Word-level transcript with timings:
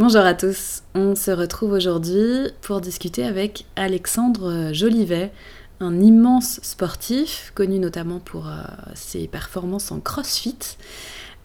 Bonjour 0.00 0.22
à 0.22 0.32
tous, 0.32 0.82
on 0.94 1.14
se 1.14 1.30
retrouve 1.30 1.72
aujourd'hui 1.72 2.48
pour 2.62 2.80
discuter 2.80 3.22
avec 3.22 3.66
Alexandre 3.76 4.70
Jolivet, 4.72 5.30
un 5.78 6.00
immense 6.00 6.58
sportif, 6.62 7.52
connu 7.54 7.78
notamment 7.78 8.18
pour 8.18 8.48
euh, 8.48 8.62
ses 8.94 9.28
performances 9.28 9.92
en 9.92 10.00
crossfit. 10.00 10.78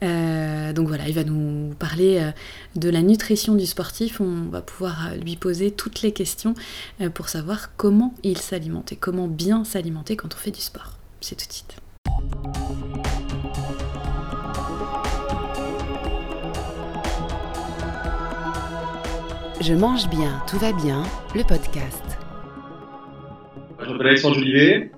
Euh, 0.04 0.72
donc 0.72 0.88
voilà, 0.88 1.06
il 1.10 1.16
va 1.16 1.26
nous 1.26 1.74
parler 1.78 2.20
euh, 2.20 2.32
de 2.80 2.90
la 2.90 3.02
nutrition 3.02 3.56
du 3.56 3.66
sportif. 3.66 4.22
On 4.22 4.46
va 4.50 4.62
pouvoir 4.62 5.10
lui 5.22 5.36
poser 5.36 5.72
toutes 5.72 6.02
les 6.02 6.14
questions 6.14 6.54
pour 7.14 7.28
savoir 7.28 7.76
comment 7.76 8.14
il 8.24 8.38
s'alimente 8.38 8.94
et 8.94 8.96
comment 8.96 9.28
bien 9.28 9.66
s'alimenter 9.66 10.16
quand 10.16 10.34
on 10.34 10.38
fait 10.38 10.52
du 10.52 10.62
sport. 10.62 10.94
C'est 11.20 11.36
tout 11.36 11.46
de 11.46 11.52
suite. 11.52 13.25
Je 19.68 19.74
mange 19.74 20.08
bien, 20.10 20.44
tout 20.48 20.60
va 20.60 20.74
bien, 20.74 21.02
le 21.34 21.42
podcast. 21.42 22.04
Je 23.80 23.90
m'appelle 23.90 24.08
Alexandre 24.10 24.36
Jolivet, 24.36 24.92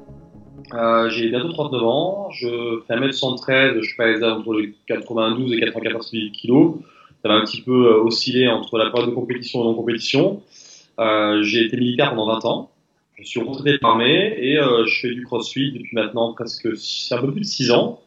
euh, 0.73 1.09
j'ai 1.09 1.29
bientôt 1.29 1.53
39 1.53 1.83
ans, 1.83 2.29
je 2.31 2.81
fais 2.85 2.95
1m113, 2.95 3.79
je 3.79 3.95
pèse 3.95 4.21
entre 4.25 4.61
92 4.87 5.53
et 5.53 5.61
94 5.61 6.11
kg. 6.11 6.81
Ça 7.21 7.29
va 7.29 7.35
un 7.35 7.45
petit 7.45 7.61
peu 7.61 7.71
euh, 7.71 8.03
osciller 8.03 8.49
entre 8.49 8.77
la 8.77 8.89
période 8.89 9.09
de 9.09 9.15
compétition 9.15 9.61
et 9.61 9.63
non 9.63 9.73
compétition. 9.73 10.41
Euh, 10.99 11.41
j'ai 11.43 11.63
été 11.63 11.77
militaire 11.77 12.09
pendant 12.09 12.33
20 12.33 12.45
ans, 12.45 12.71
je 13.17 13.23
suis 13.23 13.39
retraité 13.39 13.71
de 13.71 13.79
l'armée 13.81 14.35
et 14.37 14.57
je 14.57 14.99
fais 14.99 15.13
du 15.13 15.23
crossfit 15.23 15.71
depuis 15.71 15.95
maintenant 15.95 16.33
presque 16.33 16.67
un 17.11 17.21
peu 17.21 17.31
plus 17.31 17.41
de 17.41 17.45
6 17.45 17.71
ans. 17.71 18.01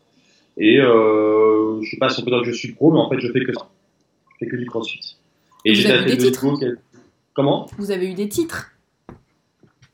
Et 0.59 0.77
je 0.77 1.89
sais 1.91 1.97
pas 1.97 2.11
si 2.11 2.21
on 2.21 2.25
peut 2.25 2.33
dire 2.33 2.43
que 2.43 2.53
je 2.53 2.59
suis 2.59 2.73
pro, 2.73 2.93
mais 2.93 2.99
en 2.99 3.09
fait 3.09 3.19
je 3.19 3.33
fais 3.33 3.45
que 3.45 3.55
ça. 3.55 3.67
Je 4.35 4.45
fais 4.45 4.51
que 4.51 4.57
du 4.57 4.67
crossfit. 4.67 5.17
Et 5.65 5.75
j'ai 5.75 6.05
des 6.05 6.17
titres 6.17 6.47
Comment? 7.35 7.67
Vous 7.79 7.91
avez 7.91 8.11
eu 8.11 8.15
des 8.15 8.29
titres? 8.29 8.73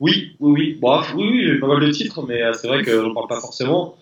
Oui, 0.01 0.37
oui, 0.41 0.53
oui. 0.53 0.79
Bon, 0.81 1.01
oui, 1.15 1.29
oui, 1.31 1.45
j'ai 1.47 1.59
pas 1.59 1.69
mal 1.69 1.81
de 1.81 1.91
titres, 1.91 2.23
mais 2.27 2.43
euh, 2.43 2.53
c'est 2.53 2.67
vrai 2.69 2.85
qu'on 2.85 3.09
ne 3.09 3.15
parle 3.15 3.29
pas 3.29 3.41
forcément. 3.41 3.97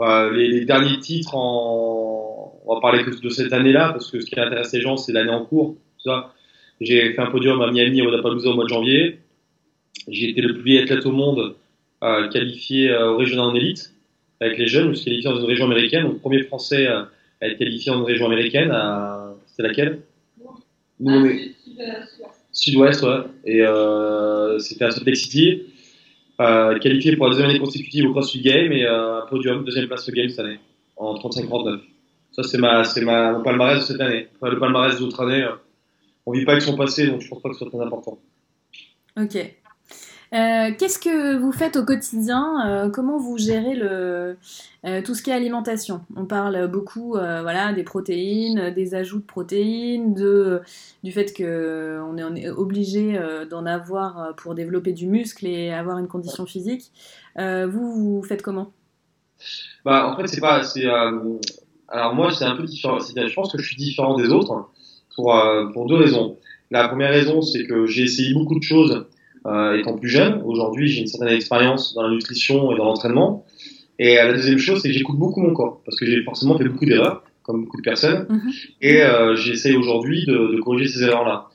les, 0.00 0.64
derniers 0.64 0.98
titres, 0.98 1.34
en... 1.34 2.60
on 2.64 2.74
va 2.74 2.80
parler 2.80 3.04
que 3.04 3.10
de 3.10 3.28
cette 3.30 3.52
année-là, 3.52 3.90
parce 3.92 4.10
que 4.10 4.20
ce 4.20 4.26
qui 4.26 4.38
intéresse 4.38 4.72
les 4.72 4.80
gens, 4.80 4.96
c'est 4.96 5.12
l'année 5.12 5.30
en 5.30 5.44
cours. 5.44 5.76
J'ai 6.80 7.12
fait 7.12 7.20
un 7.20 7.30
podium 7.30 7.60
à 7.62 7.70
Miami 7.70 8.02
au 8.02 8.06
Wodapalooza 8.06 8.50
au 8.50 8.54
mois 8.54 8.64
de 8.64 8.68
janvier. 8.68 9.18
J'ai 10.08 10.30
été 10.30 10.40
le 10.40 10.54
plus 10.54 10.62
vieil 10.62 10.82
athlète 10.82 11.06
au 11.06 11.12
monde 11.12 11.54
euh, 12.02 12.28
qualifié 12.28 12.90
euh, 12.90 13.12
au 13.12 13.16
régional 13.16 13.46
en 13.46 13.54
élite 13.54 13.92
avec 14.40 14.58
les 14.58 14.66
jeunes. 14.66 14.90
Je 14.90 14.94
suis 14.94 15.04
qualifié 15.06 15.30
dans 15.30 15.38
une 15.38 15.46
région 15.46 15.64
américaine. 15.64 16.04
le 16.04 16.16
premier 16.16 16.42
français 16.42 16.86
à 16.86 17.08
être 17.40 17.58
qualifié 17.58 17.92
dans 17.92 17.98
une 17.98 18.04
région 18.04 18.26
américaine. 18.26 18.74
C'était 19.46 19.68
laquelle? 19.68 20.00
Ah, 21.06 21.22
Sud-Ouest, 22.52 23.02
ouais. 23.02 23.18
Et 23.44 23.62
euh, 23.62 24.58
c'était 24.58 24.84
à 24.84 24.90
Salt 24.90 25.04
Lake 25.04 25.16
City. 25.16 25.62
Euh, 26.40 26.78
qualifié 26.78 27.16
pour 27.16 27.26
la 27.26 27.32
deuxième 27.32 27.50
année 27.50 27.60
consécutive 27.60 28.06
au 28.06 28.12
CrossFit 28.12 28.40
Game 28.40 28.72
et 28.72 28.84
euh, 28.84 29.22
un 29.22 29.26
podium, 29.26 29.64
deuxième 29.64 29.86
place 29.86 30.08
au 30.08 30.12
Game 30.12 30.28
cette 30.28 30.40
année, 30.40 30.58
en 30.96 31.14
35-39. 31.14 31.80
Ça, 32.32 32.42
c'est 32.42 32.58
ma, 32.58 32.82
c'est 32.84 33.02
ma, 33.02 33.32
mon 33.32 33.42
palmarès 33.42 33.78
de 33.78 33.84
cette 33.84 34.00
année. 34.00 34.28
le 34.42 34.58
palmarès 34.58 34.98
d'autres 34.98 35.22
années, 35.22 35.46
on 36.26 36.32
vit 36.32 36.44
pas 36.44 36.52
avec 36.52 36.62
son 36.62 36.76
passé, 36.76 37.06
donc 37.06 37.20
je 37.20 37.28
pense 37.28 37.40
pas 37.40 37.48
que 37.50 37.54
ce 37.54 37.60
soit 37.60 37.70
très 37.70 37.80
important. 37.80 38.18
Ok. 39.16 39.36
Euh, 40.34 40.72
qu'est-ce 40.76 40.98
que 40.98 41.36
vous 41.36 41.52
faites 41.52 41.76
au 41.76 41.84
quotidien 41.84 42.66
euh, 42.66 42.90
Comment 42.90 43.18
vous 43.18 43.38
gérez 43.38 43.76
le, 43.76 44.36
euh, 44.84 45.00
tout 45.00 45.14
ce 45.14 45.22
qui 45.22 45.30
est 45.30 45.32
alimentation? 45.32 46.00
On 46.16 46.24
parle 46.24 46.66
beaucoup 46.66 47.12
voilà, 47.12 47.72
des 47.72 47.84
protéines, 47.84 48.70
des 48.74 48.94
ajouts 48.96 49.20
de 49.20 49.24
protéines, 49.24 50.14
du 50.14 51.12
fait 51.12 51.32
qu'on 51.36 52.16
est, 52.16 52.24
on 52.24 52.34
est 52.34 52.48
obligé 52.48 53.18
d'en 53.48 53.64
avoir 53.64 54.34
pour 54.36 54.54
développer 54.54 54.92
du 54.92 55.06
muscle 55.06 55.46
et 55.46 55.72
avoir 55.72 55.98
une 55.98 56.08
condition 56.08 56.46
physique. 56.46 56.90
vous, 57.36 58.18
vous 58.18 58.22
faites 58.22 58.42
comment? 58.42 58.72
Bah, 59.84 60.08
En 60.08 60.16
fait, 60.16 60.26
c'est 60.26 60.40
pas. 60.40 60.62
alors, 61.88 62.14
moi, 62.14 62.32
c'est 62.32 62.44
un 62.44 62.56
peu 62.56 62.64
différent. 62.64 62.98
Je 62.98 63.34
pense 63.34 63.52
que 63.52 63.58
je 63.58 63.66
suis 63.66 63.76
différent 63.76 64.16
des 64.16 64.28
autres 64.30 64.68
pour 65.14 65.86
deux 65.86 65.96
raisons. 65.96 66.38
La 66.72 66.88
première 66.88 67.10
raison, 67.10 67.40
c'est 67.40 67.64
que 67.66 67.86
j'ai 67.86 68.02
essayé 68.02 68.34
beaucoup 68.34 68.58
de 68.58 68.64
choses 68.64 69.06
euh, 69.46 69.78
étant 69.78 69.96
plus 69.96 70.08
jeune. 70.08 70.42
Aujourd'hui, 70.44 70.88
j'ai 70.88 71.00
une 71.02 71.06
certaine 71.06 71.34
expérience 71.34 71.94
dans 71.94 72.02
la 72.02 72.10
nutrition 72.10 72.72
et 72.72 72.76
dans 72.76 72.84
l'entraînement. 72.84 73.44
Et 73.98 74.18
euh, 74.18 74.26
la 74.26 74.32
deuxième 74.32 74.58
chose, 74.58 74.80
c'est 74.80 74.88
que 74.88 74.94
j'écoute 74.94 75.18
beaucoup 75.18 75.40
mon 75.40 75.52
corps, 75.52 75.80
parce 75.84 75.98
que 75.98 76.06
j'ai 76.06 76.22
forcément 76.22 76.56
fait 76.58 76.64
beaucoup 76.64 76.86
d'erreurs, 76.86 77.22
comme 77.42 77.64
beaucoup 77.64 77.76
de 77.76 77.82
personnes, 77.82 78.26
mhm. 78.28 78.52
et 78.80 79.02
euh, 79.02 79.36
j'essaye 79.36 79.76
aujourd'hui 79.76 80.24
de, 80.26 80.56
de, 80.56 80.60
corriger 80.60 80.88
ces 80.88 81.02
erreurs-là. 81.04 81.48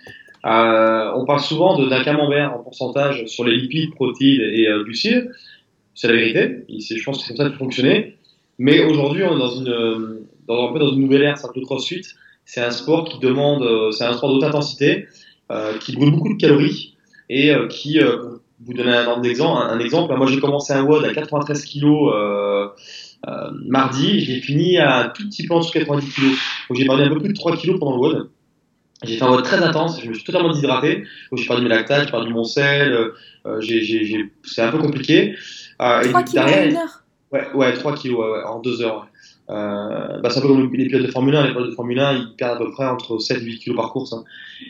Euh, 0.46 1.12
on 1.16 1.26
parle 1.26 1.42
souvent 1.42 1.78
d'un 1.86 2.04
camembert 2.04 2.56
en 2.56 2.60
pourcentage 2.60 3.26
sur 3.26 3.44
les 3.44 3.58
lipides, 3.58 3.94
protéines 3.94 4.42
et 4.42 4.68
euh, 4.68 4.84
glucides. 4.84 5.30
C'est 5.96 6.08
la 6.08 6.14
vérité. 6.14 6.64
Je 6.70 7.04
pense 7.04 7.18
que 7.18 7.24
c'est 7.26 7.36
comme 7.36 7.46
ça 7.46 7.52
que 7.52 7.58
fonctionner. 7.58 8.16
Mais 8.58 8.86
aujourd'hui, 8.86 9.24
on 9.24 9.36
est 9.36 9.40
dans 9.40 9.52
une, 9.52 10.20
dans, 10.48 10.70
un 10.70 10.74
peu 10.74 10.80
dans 10.80 10.94
une 10.94 11.02
nouvelle 11.02 11.24
ère, 11.24 11.38
c'est 11.38 11.48
un 11.48 11.52
peu 11.52 11.62
crossfit. 11.62 12.04
C'est 12.46 12.62
un 12.62 12.72
sport 12.72 13.10
qui 13.10 13.20
demande, 13.20 13.92
c'est 13.92 14.06
un 14.06 14.14
sport 14.14 14.34
d'haute 14.34 14.44
intensité, 14.44 15.08
euh, 15.52 15.78
qui 15.80 15.94
brûle 15.94 16.12
beaucoup 16.12 16.34
de 16.34 16.40
calories 16.40 16.96
et 17.30 17.54
euh, 17.54 17.68
qui, 17.68 18.00
euh, 18.00 18.40
vous 18.62 18.74
donner 18.74 18.94
un, 18.94 19.24
exemple, 19.24 19.62
un, 19.70 19.80
exemple, 19.80 20.16
moi 20.16 20.28
j'ai 20.28 20.40
commencé 20.40 20.74
un 20.74 20.84
WOD 20.84 21.06
à 21.06 21.14
93 21.14 21.66
kg 21.66 21.86
euh, 21.86 22.68
euh, 23.28 23.52
mardi, 23.68 24.20
j'ai 24.20 24.42
fini 24.42 24.78
à 24.78 24.98
un 24.98 25.10
tout 25.10 25.24
petit 25.28 25.48
peu 25.48 25.54
en 25.54 25.60
dessous 25.60 25.74
de 25.74 25.80
90 25.80 26.14
kg. 26.14 26.22
Donc 26.24 26.78
j'ai 26.78 26.86
perdu 26.86 27.04
un 27.04 27.10
peu 27.10 27.20
plus 27.20 27.30
de 27.30 27.34
3 27.34 27.58
kg 27.58 27.80
pendant 27.80 27.96
le 27.96 28.02
WOD. 28.02 28.30
J'ai 29.04 29.18
fait 29.18 29.24
un 29.24 29.32
WOD 29.32 29.44
très 29.44 29.64
intense, 29.64 30.02
je 30.04 30.10
me 30.10 30.14
suis 30.14 30.26
totalement 30.26 30.50
déshydraté, 30.50 31.06
j'ai 31.32 31.46
perdu 31.46 31.64
mes 31.64 31.70
lactates, 31.70 32.06
j'ai 32.06 32.12
perdu 32.12 32.34
mon 32.34 32.44
sel, 32.44 32.92
euh, 33.46 33.62
c'est 34.44 34.62
un 34.62 34.72
peu 34.72 34.80
compliqué. 34.80 35.36
Euh, 35.82 36.02
3 36.04 36.24
kg 36.24 36.40
en 36.40 36.48
une 36.48 36.76
heure? 36.76 37.04
Ouais, 37.32 37.48
ouais, 37.54 37.74
3 37.74 37.96
kg 37.96 38.12
ouais, 38.12 38.16
ouais, 38.18 38.44
en 38.44 38.60
2 38.60 38.82
heures. 38.82 39.08
Euh, 39.50 40.20
bah, 40.20 40.30
c'est 40.30 40.40
un 40.40 40.42
peu 40.42 40.48
comme 40.48 40.72
les 40.74 40.88
pilotes 40.88 41.06
de 41.06 41.12
Formule 41.12 41.36
1. 41.36 41.48
Les 41.48 41.52
pilotes 41.54 41.70
de 41.70 41.76
Formule 41.76 42.00
1, 42.00 42.14
ils 42.14 42.36
perdent 42.36 42.62
à 42.62 42.66
peu 42.66 42.72
près 42.72 42.86
entre 42.86 43.18
7 43.18 43.42
et 43.42 43.46
8 43.46 43.60
kg 43.60 43.76
par 43.76 43.92
course. 43.92 44.14
Hein. 44.14 44.24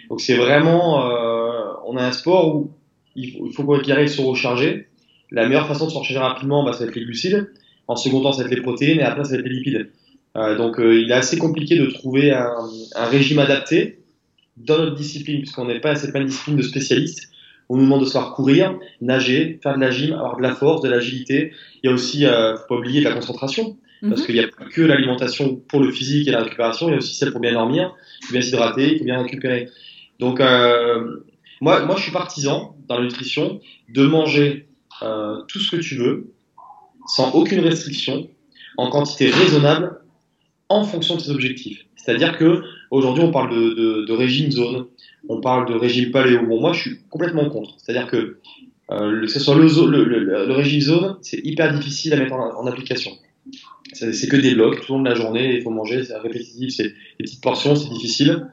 Donc 0.09 0.21
c'est 0.21 0.37
vraiment, 0.37 1.05
euh, 1.05 1.73
on 1.85 1.97
a 1.97 2.05
un 2.05 2.11
sport 2.11 2.55
où 2.55 2.71
il 3.15 3.31
faut, 3.31 3.47
il 3.47 3.53
faut 3.53 3.79
qu'il 3.79 3.91
arrive 3.91 4.07
se 4.07 4.21
recharger. 4.21 4.87
La 5.31 5.47
meilleure 5.47 5.67
façon 5.67 5.85
de 5.85 5.91
se 5.91 5.97
recharger 5.97 6.19
rapidement, 6.19 6.63
bah, 6.63 6.73
ça 6.73 6.79
va 6.79 6.85
être 6.85 6.95
les 6.95 7.03
glucides. 7.03 7.51
En 7.87 7.95
second 7.95 8.21
temps, 8.21 8.31
ça 8.31 8.43
va 8.43 8.49
être 8.49 8.55
les 8.55 8.61
protéines 8.61 8.99
et 8.99 9.03
après, 9.03 9.25
ça 9.25 9.31
va 9.31 9.39
être 9.39 9.45
les 9.45 9.55
lipides. 9.55 9.89
Euh, 10.37 10.55
donc 10.55 10.79
euh, 10.79 11.01
il 11.01 11.09
est 11.09 11.15
assez 11.15 11.37
compliqué 11.37 11.77
de 11.77 11.87
trouver 11.87 12.31
un, 12.31 12.53
régime 12.95 13.39
adapté 13.39 13.99
dans 14.57 14.77
notre 14.77 14.95
discipline, 14.95 15.39
puisqu'on 15.39 15.65
n'est 15.65 15.79
pas, 15.79 15.95
pas 15.95 16.19
une 16.19 16.27
discipline 16.27 16.55
de 16.55 16.61
spécialistes. 16.61 17.29
On 17.67 17.77
nous 17.77 17.83
demande 17.83 18.01
de 18.01 18.05
savoir 18.05 18.33
courir, 18.33 18.77
nager, 19.01 19.59
faire 19.61 19.75
de 19.75 19.81
la 19.81 19.91
gym, 19.91 20.13
avoir 20.13 20.37
de 20.37 20.41
la 20.41 20.55
force, 20.55 20.81
de 20.81 20.89
l'agilité. 20.89 21.51
Il 21.83 21.87
y 21.87 21.89
a 21.91 21.93
aussi, 21.93 22.25
faut 22.25 22.67
pas 22.67 22.75
oublier, 22.75 23.01
de 23.01 23.05
la 23.05 23.13
concentration. 23.13 23.77
Parce 24.01 24.21
mhm. 24.21 24.25
qu'il 24.25 24.35
n'y 24.35 24.41
a 24.41 24.47
que 24.47 24.81
l'alimentation 24.81 25.57
pour 25.67 25.81
le 25.81 25.91
physique 25.91 26.27
et 26.27 26.31
la 26.31 26.43
récupération, 26.43 26.87
il 26.87 26.91
y 26.91 26.95
a 26.95 26.97
aussi 26.97 27.15
celle 27.15 27.31
pour 27.31 27.41
bien 27.41 27.53
dormir, 27.53 27.93
pour 28.21 28.31
bien 28.31 28.41
s'hydrater, 28.41 28.95
pour 28.95 29.05
bien 29.05 29.21
récupérer. 29.21 29.69
Donc, 30.19 30.39
euh, 30.39 31.23
moi, 31.61 31.85
moi, 31.85 31.95
je 31.97 32.03
suis 32.03 32.11
partisan 32.11 32.75
dans 32.87 32.97
la 32.97 33.03
nutrition 33.03 33.59
de 33.89 34.05
manger 34.05 34.67
euh, 35.01 35.41
tout 35.47 35.59
ce 35.59 35.75
que 35.75 35.81
tu 35.81 35.95
veux, 35.95 36.31
sans 37.07 37.31
aucune 37.31 37.59
restriction, 37.59 38.29
en 38.77 38.89
quantité 38.89 39.29
raisonnable, 39.29 39.99
en 40.69 40.83
fonction 40.83 41.15
de 41.15 41.21
tes 41.21 41.31
objectifs. 41.31 41.85
C'est-à-dire 41.97 42.37
que 42.37 42.63
aujourd'hui, 42.91 43.23
on 43.23 43.31
parle 43.31 43.53
de, 43.53 43.73
de, 43.73 44.05
de, 44.05 44.13
régime 44.13 44.51
zone, 44.51 44.85
on 45.27 45.41
parle 45.41 45.67
de 45.67 45.73
régime 45.73 46.11
paléo. 46.11 46.45
Bon, 46.45 46.61
moi, 46.61 46.71
je 46.71 46.81
suis 46.81 46.99
complètement 47.09 47.49
contre. 47.49 47.75
C'est-à-dire 47.77 48.07
que 48.07 48.37
euh, 48.91 49.21
que 49.21 49.27
ce 49.27 49.39
soit 49.39 49.55
le, 49.55 49.67
le, 49.67 50.03
le, 50.03 50.45
le, 50.47 50.53
régime 50.53 50.81
zone, 50.81 51.17
c'est 51.21 51.39
hyper 51.43 51.73
difficile 51.73 52.13
à 52.13 52.17
mettre 52.17 52.33
en, 52.33 52.59
en 52.59 52.65
application 52.65 53.11
c'est 53.93 54.27
que 54.27 54.37
des 54.37 54.55
blocs 54.55 54.81
tout 54.81 54.93
au 54.93 54.97
long 54.97 55.03
de 55.03 55.09
la 55.09 55.15
journée, 55.15 55.55
il 55.55 55.61
faut 55.61 55.71
manger, 55.71 56.03
c'est 56.03 56.17
répétitif, 56.17 56.69
c'est 56.75 56.83
des 56.83 57.23
petites 57.23 57.41
portions, 57.41 57.75
c'est 57.75 57.89
difficile. 57.89 58.47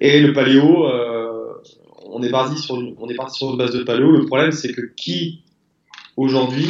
Et 0.00 0.20
le 0.20 0.32
paléo, 0.32 0.86
euh, 0.86 1.52
on 2.06 2.22
est 2.22 2.30
parti 2.30 2.60
sur 2.60 2.80
une, 2.80 2.94
on 2.98 3.08
est 3.08 3.14
parti 3.14 3.38
sur 3.38 3.50
une 3.50 3.58
base 3.58 3.72
de 3.72 3.82
paléo. 3.82 4.10
Le 4.10 4.26
problème, 4.26 4.52
c'est 4.52 4.72
que 4.72 4.82
qui 4.96 5.42
aujourd'hui, 6.16 6.66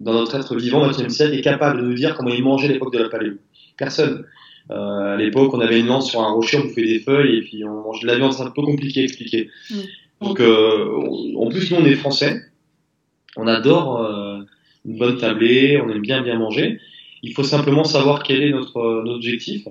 dans 0.00 0.12
notre 0.14 0.36
être 0.36 0.56
vivant, 0.56 0.80
dans 0.80 0.86
notre 0.86 1.08
siècle, 1.10 1.34
est 1.34 1.42
capable 1.42 1.80
de 1.80 1.86
nous 1.86 1.94
dire 1.94 2.16
comment 2.16 2.30
il 2.30 2.42
mangeait 2.42 2.68
à 2.68 2.72
l'époque 2.72 2.92
de 2.92 2.98
la 2.98 3.08
paléo? 3.08 3.34
Personne. 3.76 4.24
Euh, 4.70 5.14
à 5.14 5.16
l'époque, 5.16 5.52
on 5.54 5.60
avait 5.60 5.80
une 5.80 5.88
lance 5.88 6.08
sur 6.10 6.20
un 6.20 6.30
rocher, 6.30 6.58
on 6.58 6.62
bouffait 6.62 6.84
des 6.84 7.00
feuilles 7.00 7.38
et 7.38 7.42
puis 7.42 7.64
on 7.64 7.82
mangeait 7.82 8.02
de 8.02 8.06
la 8.06 8.16
viande. 8.16 8.32
C'est 8.32 8.42
un 8.42 8.50
peu 8.50 8.62
compliqué 8.62 9.00
à 9.00 9.04
expliquer. 9.04 9.50
Donc, 10.20 10.40
euh, 10.40 11.34
en 11.36 11.48
plus, 11.48 11.70
nous, 11.72 11.78
on 11.78 11.84
est 11.84 11.96
français. 11.96 12.42
On 13.36 13.46
adore 13.46 14.06
une 14.84 14.98
bonne 14.98 15.16
tablée, 15.16 15.80
on 15.82 15.88
aime 15.88 16.00
bien 16.00 16.22
bien 16.22 16.38
manger. 16.38 16.78
Il 17.22 17.32
faut 17.32 17.44
simplement 17.44 17.84
savoir 17.84 18.22
quel 18.22 18.42
est 18.42 18.50
notre, 18.50 18.78
euh, 18.78 19.02
notre 19.02 19.16
objectif. 19.16 19.66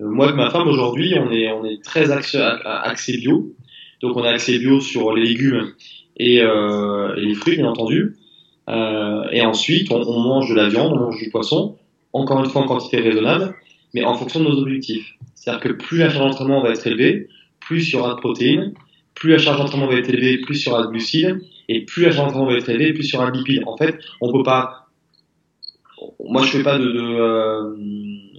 Euh, 0.00 0.08
moi 0.08 0.26
avec 0.26 0.36
ma 0.36 0.50
femme 0.50 0.68
aujourd'hui, 0.68 1.14
on 1.18 1.30
est, 1.30 1.50
on 1.52 1.64
est 1.64 1.82
très 1.82 2.10
axé, 2.10 2.38
axé 2.64 3.18
bio. 3.18 3.54
Donc 4.00 4.16
on 4.16 4.22
a 4.22 4.30
axé 4.30 4.58
bio 4.58 4.80
sur 4.80 5.14
les 5.14 5.24
légumes 5.24 5.72
et, 6.16 6.40
euh, 6.40 7.14
et 7.16 7.26
les 7.26 7.34
fruits 7.34 7.56
bien 7.56 7.68
entendu. 7.68 8.16
Euh, 8.68 9.24
et 9.32 9.42
ensuite 9.42 9.90
on, 9.90 10.00
on, 10.02 10.20
mange 10.20 10.50
de 10.50 10.54
la 10.54 10.68
viande, 10.68 10.92
on 10.92 11.00
mange 11.00 11.18
du 11.18 11.30
poisson, 11.30 11.76
encore 12.12 12.40
une 12.40 12.50
fois 12.50 12.62
en 12.62 12.66
quantité 12.66 13.00
raisonnable, 13.00 13.54
mais 13.94 14.04
en 14.04 14.14
fonction 14.14 14.40
de 14.40 14.44
nos 14.44 14.58
objectifs. 14.60 15.14
C'est-à-dire 15.34 15.60
que 15.60 15.72
plus 15.72 15.98
la 15.98 16.10
charge 16.10 16.30
d'entraînement 16.30 16.62
va 16.62 16.70
être 16.70 16.86
élevée, 16.86 17.28
plus 17.60 17.88
il 17.88 17.94
y 17.94 17.96
aura 17.98 18.14
de 18.14 18.20
protéines, 18.20 18.74
plus 19.14 19.30
la 19.30 19.38
charge 19.38 19.58
d'entraînement 19.58 19.86
va 19.86 19.94
être 19.94 20.08
élevée, 20.08 20.38
plus 20.38 20.64
il 20.64 20.68
y 20.68 20.72
aura 20.72 20.82
de 20.82 20.88
glucides, 20.88 21.40
et 21.68 21.84
plus 21.84 22.04
la 22.04 22.12
charge 22.12 22.28
d'entraînement 22.28 22.50
va 22.50 22.58
être 22.58 22.68
élevée, 22.68 22.92
plus 22.92 23.08
il 23.08 23.14
y 23.14 23.16
aura 23.16 23.30
de 23.30 23.36
lipides. 23.36 23.62
En 23.66 23.76
fait, 23.76 23.98
on 24.20 24.32
peut 24.32 24.42
pas. 24.42 24.79
Moi, 26.30 26.42
je 26.44 26.50
fais 26.58 26.62
pas 26.62 26.78
de, 26.78 26.84
de, 26.84 27.00
euh, 27.00 27.74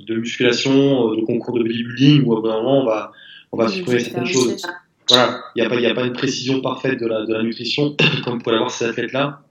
de 0.07 0.15
musculation, 0.15 1.13
de 1.13 1.21
concours 1.25 1.57
de 1.57 1.63
bodybuilding 1.63 2.23
où 2.25 2.33
à 2.33 2.53
un 2.53 2.57
moment 2.61 2.81
on 2.81 2.85
va, 2.85 3.11
on 3.51 3.57
va 3.57 3.67
supprimer 3.67 3.99
certaines 3.99 4.25
choses. 4.25 4.65
Voilà, 5.09 5.43
il 5.55 5.61
n'y 5.61 5.65
a, 5.65 5.69
pas, 5.69 5.75
a 5.75 5.93
pas 5.93 6.05
une 6.05 6.13
précision 6.13 6.61
parfaite 6.61 6.99
de 6.99 7.05
la, 7.05 7.25
de 7.25 7.33
la 7.33 7.43
nutrition, 7.43 7.95
comme 8.23 8.35
vous 8.35 8.39
pouvez 8.39 8.53
l'avoir 8.53 8.71
ces 8.71 8.85
athlètes-là. 8.85 9.41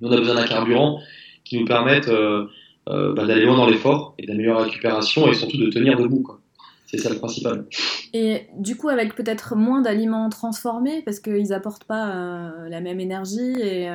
Nous, 0.00 0.08
on 0.08 0.12
a 0.12 0.16
besoin 0.16 0.34
d'un 0.34 0.46
carburant 0.46 1.00
qui 1.44 1.58
nous 1.58 1.64
permette 1.64 2.08
euh, 2.08 2.46
euh, 2.88 3.14
bah, 3.14 3.24
d'aller 3.24 3.44
loin 3.44 3.56
dans 3.56 3.66
l'effort 3.66 4.14
et 4.18 4.26
d'améliorer 4.26 4.58
la 4.58 4.64
récupération 4.64 5.30
et 5.30 5.34
surtout 5.34 5.58
de 5.58 5.70
tenir 5.70 5.96
debout. 5.96 6.22
Quoi. 6.22 6.40
C'est 6.86 6.98
ça 6.98 7.10
le 7.10 7.18
principal. 7.18 7.66
Et 8.12 8.42
du 8.58 8.76
coup, 8.76 8.88
avec 8.88 9.14
peut-être 9.14 9.54
moins 9.54 9.80
d'aliments 9.80 10.28
transformés, 10.28 11.02
parce 11.04 11.20
qu'ils 11.20 11.48
n'apportent 11.48 11.84
pas 11.84 12.08
euh, 12.08 12.68
la 12.68 12.80
même 12.80 13.00
énergie 13.00 13.60
et. 13.60 13.88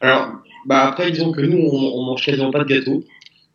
Alors, 0.00 0.28
bah 0.66 0.86
après, 0.86 1.10
disons 1.10 1.32
que 1.32 1.40
nous, 1.40 1.58
on, 1.58 1.98
on 1.98 2.04
mange 2.04 2.24
quasiment 2.24 2.50
pas 2.50 2.64
de 2.64 2.68
gâteau, 2.68 3.04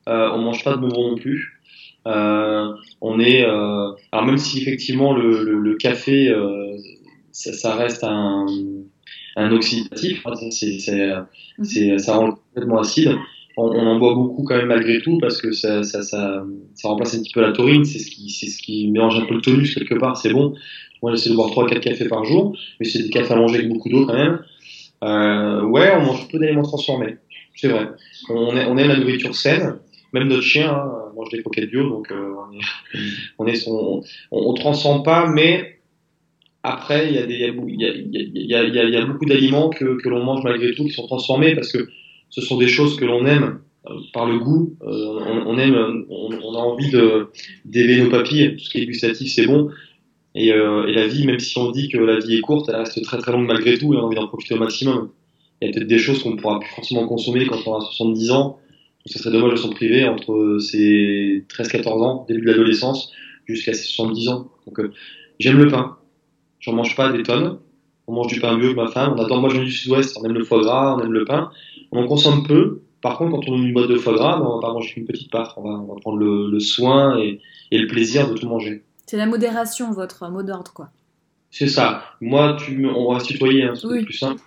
euh, 0.07 0.30
on 0.33 0.39
mange 0.39 0.63
pas 0.63 0.71
de 0.75 0.77
bonbons 0.77 1.12
non 1.12 1.16
plus. 1.18 1.60
Euh, 2.07 2.74
on 3.01 3.19
est, 3.19 3.45
euh, 3.45 3.92
alors 4.12 4.25
même 4.25 4.38
si 4.38 4.62
effectivement 4.62 5.13
le, 5.13 5.44
le, 5.44 5.60
le 5.60 5.75
café, 5.75 6.30
euh, 6.30 6.77
ça, 7.31 7.54
ça, 7.54 7.75
reste 7.75 8.04
un, 8.04 8.45
un 9.36 9.51
oxydatif, 9.51 10.25
hein, 10.25 10.33
c'est, 10.50 10.80
c'est, 10.80 11.13
c'est, 11.62 11.98
ça 11.98 12.16
rend 12.16 12.31
complètement 12.54 12.80
acide 12.80 13.16
on, 13.60 13.71
on, 13.71 13.88
en 13.88 14.00
boit 14.00 14.13
beaucoup 14.13 14.44
quand 14.44 14.56
même 14.56 14.68
malgré 14.68 15.01
tout 15.01 15.18
parce 15.19 15.42
que 15.42 15.51
ça, 15.51 15.83
ça, 15.83 16.01
ça, 16.01 16.44
ça 16.75 16.88
remplace 16.88 17.16
un 17.16 17.21
petit 17.21 17.33
peu 17.33 17.42
la 17.42 17.51
taurine, 17.51 17.86
c'est 17.86 18.00
ce 18.00 18.10
qui, 18.10 18.30
c'est 18.30 18.48
ce 18.48 18.62
qui 18.62 18.88
mélange 18.89 19.19
un 19.19 19.25
peu 19.25 19.36
le 19.36 19.42
tonus 19.42 19.75
quelque 19.75 19.95
part, 19.95 20.18
c'est 20.18 20.31
bon. 20.31 20.54
Moi 21.01 21.13
j'essaie 21.13 21.30
de 21.30 21.36
boire 21.36 21.50
3-4 21.50 21.80
cafés 21.80 22.07
par 22.07 22.25
jour, 22.25 22.57
mais 22.80 22.86
c'est 22.86 23.04
des 23.04 23.10
cafés 23.10 23.33
à 23.33 23.38
manger 23.38 23.57
avec 23.57 23.69
beaucoup 23.69 23.89
d'eau 23.89 24.06
quand 24.06 24.13
même. 24.13 24.39
Euh, 25.04 25.63
ouais, 25.63 25.92
on 25.96 26.01
mange 26.06 26.28
peu 26.30 26.40
d'aliments 26.40 26.63
transformés, 26.63 27.16
c'est 27.56 27.69
vrai. 27.69 27.88
On, 28.30 28.56
aime 28.78 28.88
la 28.88 28.98
nourriture 28.98 29.36
saine, 29.36 29.80
même 30.13 30.28
notre 30.28 30.44
chien 30.44 30.72
hein, 30.72 30.92
mange 31.16 31.30
des 31.30 31.42
croquettes 31.42 31.69
bio, 31.69 31.90
donc 31.90 32.12
euh, 32.12 32.34
on 32.38 32.54
est, 32.57 33.00
on, 33.40 33.48
est 33.48 33.56
son, 33.56 34.04
on, 34.31 34.50
on 34.50 34.54
transforme 34.54 35.04
pas, 35.04 35.28
mais 35.28 35.80
après 36.63 37.07
il 37.07 37.13
y 37.13 37.16
y 37.16 38.56
a, 38.56 38.63
y 38.63 38.92
y 38.92 38.98
a, 38.98 39.06
beaucoup 39.06 39.25
d'aliments 39.25 39.69
que, 39.69 40.01
que 40.01 40.10
l'on 40.10 40.24
mange 40.24 40.44
malgré 40.44 40.74
tout 40.74 40.84
qui 40.84 40.92
sont 40.92 41.07
transformés 41.07 41.56
parce 41.56 41.72
que 41.72 41.88
ce 42.30 42.42
sont 42.42 42.57
des 42.57 42.68
choses 42.68 42.98
que 42.98 43.06
l'on 43.06 43.25
aime 43.25 43.60
euh, 43.88 43.94
par 44.13 44.25
le 44.25 44.40
goût. 44.40 44.75
Euh, 44.81 45.44
on, 45.45 45.57
aime, 45.57 46.06
on, 46.10 46.30
on, 46.44 46.54
a 46.54 46.60
envie 46.60 46.92
de 46.92 47.28
d'élever 47.66 48.04
nos 48.04 48.10
papilles. 48.10 48.57
Tout 48.57 48.63
ce 48.66 48.69
qui 48.69 48.80
est 48.80 48.86
gustatif, 48.86 49.31
c'est 49.34 49.48
bon. 49.48 49.69
Et, 50.36 50.54
euh, 50.54 50.86
et, 50.88 50.94
la 50.94 51.08
vie, 51.08 51.26
même 51.26 51.40
si 51.40 51.58
on 51.58 51.72
dit 51.72 51.90
que 51.90 51.98
la 51.98 52.20
vie 52.20 52.38
est 52.38 52.42
courte, 52.42 52.70
elle 52.70 52.76
reste 52.76 53.02
très 53.04 53.18
très 53.18 53.31
longue 53.31 53.48
malgré 53.48 53.78
tout 53.78 53.94
et 53.94 53.98
on 53.98 54.02
a 54.02 54.04
envie 54.04 54.16
d'en 54.16 54.28
profiter 54.28 54.56
au 54.56 54.60
maximum. 54.60 55.10
Il 55.62 55.68
y 55.68 55.72
a 55.72 55.74
peut-être 55.74 55.88
des 55.88 55.98
choses 55.98 56.24
qu'on 56.24 56.31
ne 56.31 56.38
pourra 56.38 56.60
plus 56.60 56.70
forcément 56.70 57.08
consommer 57.08 57.46
quand 57.46 57.60
on 57.66 57.76
a 57.76 57.81
70 57.81 58.31
ans. 58.31 58.60
Ce 59.06 59.18
serait 59.18 59.31
dommage 59.31 59.52
de 59.52 59.56
s'en 59.58 59.70
priver 59.70 60.08
entre 60.08 60.60
ses 60.60 61.46
13-14 61.50 61.88
ans, 62.04 62.26
début 62.28 62.42
de 62.42 62.48
l'adolescence, 62.48 63.12
jusqu'à 63.46 63.74
ses 63.74 63.84
70 63.84 64.30
ans. 64.30 64.48
Donc 64.68 64.80
euh, 64.80 64.94
j'aime 65.40 65.58
le 65.58 65.68
pain. 65.68 65.98
J'en 66.60 66.74
mange 66.74 66.96
pas 66.96 67.12
des 67.12 67.24
tonnes. 67.24 67.60
On 68.08 68.14
mange 68.14 68.28
du 68.28 68.40
pain 68.40 68.56
bio 68.58 68.66
avec 68.66 68.78
ma 68.78 68.88
femme. 68.88 69.16
On 69.18 69.22
adore, 69.22 69.40
moi 69.40 69.50
je 69.50 69.56
viens 69.56 69.64
du 69.64 69.72
sud-ouest, 69.72 70.18
on 70.20 70.26
aime 70.26 70.34
le 70.34 70.44
foie 70.44 70.62
gras, 70.62 70.96
on 70.96 71.04
aime 71.04 71.14
le 71.14 71.26
pain. 71.26 71.50
On 71.92 72.04
en 72.04 72.08
consomme 72.08 72.46
peu. 72.46 72.81
Par 73.02 73.18
contre, 73.18 73.31
quand 73.31 73.50
on 73.50 73.54
a 73.54 73.58
une 73.58 73.74
boîte 73.74 73.90
de 73.90 73.96
foie 73.96 74.14
gras, 74.14 74.38
ben, 74.38 74.46
on 74.46 74.56
va 74.56 74.68
pas 74.68 74.74
manger 74.74 74.94
qu'une 74.94 75.06
petite 75.06 75.31
part. 75.31 75.56
On 75.58 75.64
va, 75.64 75.70
on 75.70 75.94
va 75.94 76.00
prendre 76.00 76.18
le, 76.18 76.50
le 76.50 76.60
soin 76.60 77.18
et, 77.20 77.40
le 77.72 77.88
plaisir 77.88 78.30
de 78.30 78.38
tout 78.38 78.48
manger. 78.48 78.84
C'est 79.09 79.17
la 79.17 79.25
modération, 79.25 79.91
votre 79.91 80.29
mot 80.29 80.44
d'ordre, 80.44 80.71
quoi. 80.71 80.91
C'est 81.50 81.67
ça. 81.67 82.03
Moi, 82.21 82.56
tu 82.63 82.77
me, 82.77 82.89
on 82.89 83.11
va 83.11 83.19
se 83.19 83.25
tutoyer, 83.25 83.63
hein, 83.63 83.73
c'est 83.73 83.88
oui. 83.88 84.03
plus 84.03 84.13
simple. 84.13 84.39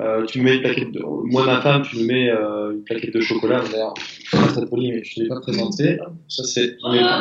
Euh, 0.00 0.26
tu 0.26 0.40
me 0.40 0.44
mets 0.46 0.56
une 0.56 0.60
plaquette 0.60 0.90
de, 0.90 1.00
moi, 1.04 1.46
ma 1.46 1.60
femme, 1.60 1.82
tu 1.82 1.98
me 1.98 2.04
mets 2.04 2.28
euh, 2.28 2.72
une 2.72 2.82
plaquette 2.82 3.14
de 3.14 3.20
chocolat. 3.20 3.62
D'ailleurs, 3.70 3.94
très 4.32 4.66
poli, 4.66 4.90
mais 4.90 5.04
je 5.04 5.20
ne 5.20 5.22
l'ai 5.22 5.28
pas 5.28 5.38
présenté. 5.40 5.98
Ça, 6.26 6.42
c'est 6.42 6.76
ah, 6.84 7.20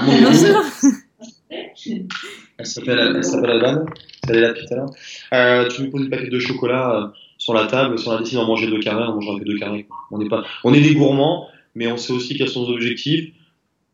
Elle 1.51 2.65
s'appelle, 2.65 3.13
elle 3.15 3.23
s'appelle 3.23 3.51
Alban. 3.51 3.85
Elle 4.27 4.37
est 4.37 4.41
là 4.41 4.47
depuis 4.53 4.65
tout 4.65 4.73
à 4.73 4.77
l'heure. 4.77 4.91
Euh, 5.35 5.67
tu 5.67 5.83
me 5.83 5.91
poses 5.91 6.01
une 6.01 6.09
plaquette 6.09 6.31
de 6.31 6.39
chocolat 6.39 6.95
euh, 6.95 7.07
sur 7.37 7.53
la 7.53 7.67
table. 7.67 7.99
Si 7.99 8.07
on 8.07 8.13
a 8.13 8.17
décidé 8.17 8.37
d'en 8.37 8.47
manger 8.47 8.65
deux 8.71 8.79
carrés, 8.79 9.03
on 9.07 9.13
mangera 9.13 9.37
que 9.37 9.45
deux 9.45 9.59
carrés. 9.59 9.87
On 10.09 10.19
est 10.19 10.29
pas, 10.29 10.43
on 10.63 10.73
est 10.73 10.81
des 10.81 10.95
gourmands, 10.95 11.47
mais 11.75 11.85
on 11.91 11.97
sait 11.97 12.13
aussi 12.13 12.35
quels 12.35 12.49
sont 12.49 12.65
nos 12.65 12.73
objectifs. 12.73 13.33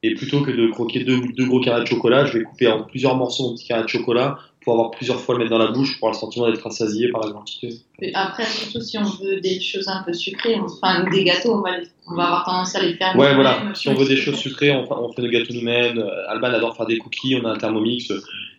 Et 0.04 0.16
plutôt 0.16 0.42
que 0.42 0.52
de 0.52 0.68
croquer 0.68 1.04
deux, 1.04 1.22
deux 1.36 1.46
gros 1.46 1.62
carrés 1.62 1.82
de 1.82 1.88
chocolat, 1.88 2.26
je 2.26 2.38
vais 2.38 2.44
couper 2.44 2.68
en 2.68 2.84
plusieurs 2.84 3.16
morceaux 3.16 3.50
mon 3.50 3.56
petit 3.56 3.68
carré 3.68 3.84
de 3.84 3.88
chocolat 3.88 4.38
pour 4.62 4.74
avoir 4.74 4.92
plusieurs 4.92 5.20
fois 5.20 5.36
le 5.36 5.40
mettre 5.40 5.52
dans 5.52 5.58
la 5.58 5.72
bouche 5.72 5.98
pour 5.98 6.10
avoir 6.10 6.20
le 6.20 6.26
sentiment 6.26 6.50
d'être 6.50 6.62
rassasié 6.64 7.10
par 7.10 7.26
la 7.26 7.32
quantité. 7.32 7.70
Après, 8.14 8.46
surtout 8.46 8.82
si 8.82 8.98
on 8.98 9.04
veut 9.04 9.40
des 9.40 9.60
choses 9.62 9.88
un 9.88 10.04
peu 10.04 10.14
sucrées, 10.14 10.56
enfin 10.60 11.06
des 11.10 11.24
gâteaux, 11.24 11.56
on 11.56 11.62
va, 11.62 11.72
on 12.08 12.16
va 12.16 12.26
avoir 12.26 12.46
tendance 12.46 12.76
à 12.76 12.82
les 12.82 12.96
faire. 12.96 13.18
Ouais, 13.18 13.34
voilà. 13.34 13.74
Si 13.76 13.88
on 13.88 13.94
veut 13.94 14.06
des 14.06 14.18
choses 14.18 14.36
sucrées, 14.36 14.72
on, 14.72 14.86
on 14.92 15.12
fait 15.14 15.22
nos 15.22 15.30
gâteaux 15.30 15.54
nous-mêmes. 15.54 16.04
Alban 16.28 16.48
adore 16.48 16.76
faire 16.76 16.86
des 16.86 16.98
cookies, 16.98 17.40
on 17.42 17.46
a 17.46 17.52
un 17.52 17.58
thermomix. 17.58 18.12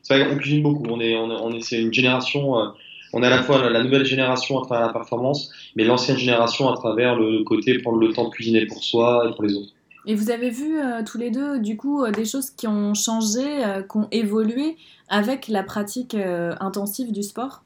C'est 0.03 0.17
vrai 0.17 0.29
qu'on 0.29 0.37
cuisine 0.37 0.63
beaucoup. 0.63 0.85
On 0.89 1.01
est, 1.01 1.15
on 1.17 1.31
est, 1.31 1.41
on 1.41 1.53
est 1.53 1.61
c'est 1.61 1.81
une 1.81 1.93
génération. 1.93 2.59
Euh, 2.59 2.69
on 3.13 3.23
est 3.23 3.27
à 3.27 3.31
la 3.31 3.43
fois 3.43 3.71
la 3.71 3.83
nouvelle 3.83 4.05
génération 4.05 4.61
à 4.61 4.67
travers 4.67 4.89
la 4.89 4.93
performance, 4.93 5.51
mais 5.77 5.85
l'ancienne 5.85 6.19
génération 6.19 6.69
à 6.69 6.77
travers 6.77 7.15
le 7.15 7.45
côté 7.45 7.79
prendre 7.79 7.99
le 7.99 8.13
temps 8.13 8.25
de 8.25 8.31
cuisiner 8.31 8.67
pour 8.67 8.83
soi 8.83 9.27
et 9.29 9.35
pour 9.35 9.45
les 9.45 9.55
autres. 9.55 9.73
Et 10.07 10.15
vous 10.15 10.31
avez 10.31 10.51
vu 10.51 10.79
euh, 10.79 11.03
tous 11.05 11.19
les 11.19 11.31
deux, 11.31 11.59
du 11.59 11.77
coup, 11.77 12.05
euh, 12.05 12.11
des 12.11 12.25
choses 12.25 12.51
qui 12.51 12.67
ont 12.67 12.95
changé, 12.95 13.65
euh, 13.65 13.83
qui 13.83 13.97
ont 13.97 14.09
évolué 14.11 14.77
avec 15.09 15.49
la 15.49 15.63
pratique 15.63 16.15
intensive 16.15 17.13
du 17.13 17.23
sport, 17.23 17.63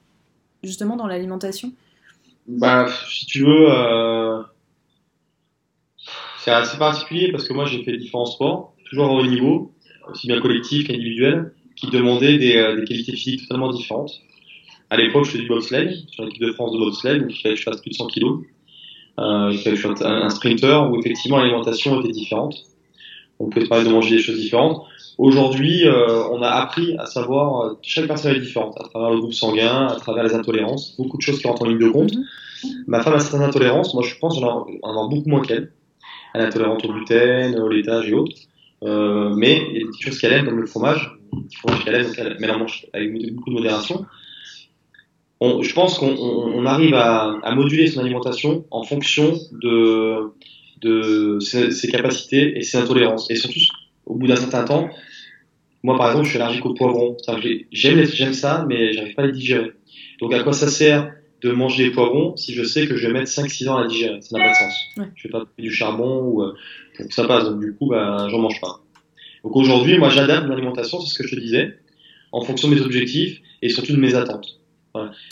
justement 0.62 0.96
dans 0.96 1.06
l'alimentation? 1.06 1.72
Bah, 2.46 2.86
si 3.10 3.26
tu 3.26 3.44
veux, 3.44 3.68
c'est 6.40 6.50
assez 6.50 6.76
particulier 6.78 7.30
parce 7.30 7.46
que 7.46 7.52
moi 7.52 7.64
j'ai 7.64 7.84
fait 7.84 7.96
différents 7.96 8.26
sports, 8.26 8.74
toujours 8.90 9.12
au 9.12 9.20
haut 9.20 9.26
niveau, 9.26 9.72
aussi 10.10 10.26
bien 10.26 10.40
collectif 10.40 10.88
qu'individuel, 10.88 11.52
qui 11.76 11.88
demandaient 11.90 12.38
des, 12.38 12.84
qualités 12.88 13.12
physiques 13.12 13.42
totalement 13.42 13.70
différentes. 13.70 14.20
À 14.90 14.96
l'époque, 14.96 15.26
je 15.26 15.30
faisais 15.32 15.42
du 15.42 15.48
bobsleigh, 15.48 16.06
sur 16.10 16.24
l'équipe 16.24 16.42
de 16.42 16.52
France 16.52 16.72
de 16.72 16.78
bobsleigh, 16.78 17.20
donc 17.20 17.30
je 17.30 17.62
fasse 17.62 17.80
plus 17.80 17.90
de 17.90 17.96
100 17.96 18.06
kilos. 18.08 18.40
Euh, 19.18 19.52
sois 19.76 19.94
un 20.06 20.30
sprinter 20.30 20.90
où 20.90 20.98
effectivement 21.00 21.38
l'alimentation 21.38 22.00
était 22.00 22.12
différente. 22.12 22.54
On 23.40 23.48
pouvait 23.48 23.66
parler 23.66 23.84
de 23.84 23.90
manger 23.90 24.16
des 24.16 24.22
choses 24.22 24.38
différentes. 24.38 24.82
Aujourd'hui, 25.16 25.86
euh, 25.86 26.28
on 26.30 26.42
a 26.42 26.48
appris 26.48 26.96
à 26.98 27.06
savoir, 27.06 27.62
euh, 27.62 27.78
chaque 27.82 28.06
personne 28.06 28.36
est 28.36 28.40
différente, 28.40 28.76
à 28.80 28.84
travers 28.84 29.10
le 29.10 29.18
groupe 29.18 29.32
sanguin, 29.32 29.88
à 29.88 29.96
travers 29.96 30.22
les 30.22 30.34
intolérances, 30.34 30.94
beaucoup 30.96 31.16
de 31.16 31.22
choses 31.22 31.40
qui 31.40 31.48
rentrent 31.48 31.62
en 31.62 31.66
ligne 31.66 31.78
de 31.78 31.88
compte. 31.88 32.14
Mm 32.14 32.20
-hmm. 32.20 32.84
Ma 32.86 33.02
femme 33.02 33.14
a 33.14 33.20
certaines 33.20 33.42
intolérances, 33.50 33.94
moi 33.94 34.04
je 34.08 34.14
pense 34.20 34.34
en 34.38 34.66
avoir 34.90 35.08
beaucoup 35.08 35.28
moins 35.28 35.42
qu'elle. 35.42 35.72
Elle 36.34 36.42
est 36.42 36.46
intolérante 36.46 36.84
au 36.84 36.92
gluten, 36.92 37.58
au 37.58 37.68
laitage 37.68 38.08
et 38.10 38.14
autres. 38.14 38.36
Euh, 38.84 39.34
mais 39.34 39.54
il 39.70 39.78
y 39.78 39.82
a 39.82 39.86
des 39.86 40.00
choses 40.04 40.18
qu'elle 40.20 40.32
aime, 40.32 40.46
comme 40.46 40.60
le 40.60 40.66
fromage, 40.66 41.02
le 41.32 41.56
fromage 41.60 41.84
qu'elle 41.84 41.96
aime, 41.96 42.06
donc 42.08 42.18
elle, 42.18 42.36
mais 42.38 42.46
elle 42.46 42.56
en 42.58 42.60
mange 42.60 42.86
avec 42.92 43.34
beaucoup 43.34 43.50
de 43.50 43.56
modération. 43.60 43.96
On, 45.40 45.62
je 45.62 45.72
pense 45.72 45.98
qu'on 45.98 46.16
on 46.16 46.66
arrive 46.66 46.94
à, 46.94 47.38
à, 47.42 47.54
moduler 47.54 47.86
son 47.86 48.00
alimentation 48.00 48.64
en 48.70 48.82
fonction 48.82 49.38
de, 49.52 50.32
de 50.80 51.38
ses, 51.40 51.70
ses 51.70 51.88
capacités 51.88 52.58
et 52.58 52.62
ses 52.62 52.78
intolérances. 52.78 53.30
Et 53.30 53.36
surtout, 53.36 53.60
au 54.06 54.14
bout 54.14 54.26
d'un 54.26 54.36
certain 54.36 54.64
temps, 54.64 54.90
moi, 55.82 55.96
par 55.96 56.08
exemple, 56.08 56.24
je 56.26 56.30
suis 56.30 56.40
allergique 56.40 56.66
au 56.66 56.74
poivron. 56.74 57.16
J'aime 57.70 58.04
j'aime 58.04 58.32
ça, 58.32 58.66
mais 58.68 58.92
j'arrive 58.92 59.14
pas 59.14 59.22
à 59.22 59.26
les 59.26 59.32
digérer. 59.32 59.72
Donc, 60.20 60.32
à 60.34 60.42
quoi 60.42 60.52
ça 60.52 60.68
sert 60.68 61.12
de 61.40 61.52
manger 61.52 61.84
des 61.84 61.90
poivrons 61.92 62.36
si 62.36 62.52
je 62.52 62.64
sais 62.64 62.88
que 62.88 62.96
je 62.96 63.06
vais 63.06 63.12
mettre 63.12 63.30
5-6 63.30 63.68
ans 63.68 63.76
à 63.76 63.82
les 63.82 63.88
digérer? 63.88 64.20
Ça 64.20 64.36
n'a 64.36 64.44
pas 64.44 64.50
de 64.50 64.56
sens. 64.56 64.74
Ouais. 64.96 65.04
Je 65.14 65.28
vais 65.28 65.32
pas 65.32 65.44
du 65.56 65.70
charbon 65.70 66.22
ou 66.22 66.42
euh, 66.42 66.54
pour 66.96 67.06
que 67.06 67.14
ça 67.14 67.24
passe. 67.28 67.44
Donc, 67.44 67.60
du 67.60 67.74
coup, 67.74 67.86
bah, 67.86 68.26
j'en 68.28 68.38
mange 68.38 68.60
pas. 68.60 68.80
Donc, 69.44 69.54
aujourd'hui, 69.54 69.98
moi, 69.98 70.08
j'adapte 70.08 70.46
mon 70.46 70.52
alimentation, 70.52 71.00
c'est 71.00 71.14
ce 71.14 71.18
que 71.22 71.28
je 71.28 71.36
te 71.36 71.40
disais, 71.40 71.78
en 72.32 72.40
fonction 72.40 72.68
de 72.68 72.74
mes 72.74 72.80
objectifs 72.80 73.40
et 73.62 73.68
surtout 73.68 73.92
de 73.92 74.00
mes 74.00 74.14
attentes. 74.16 74.58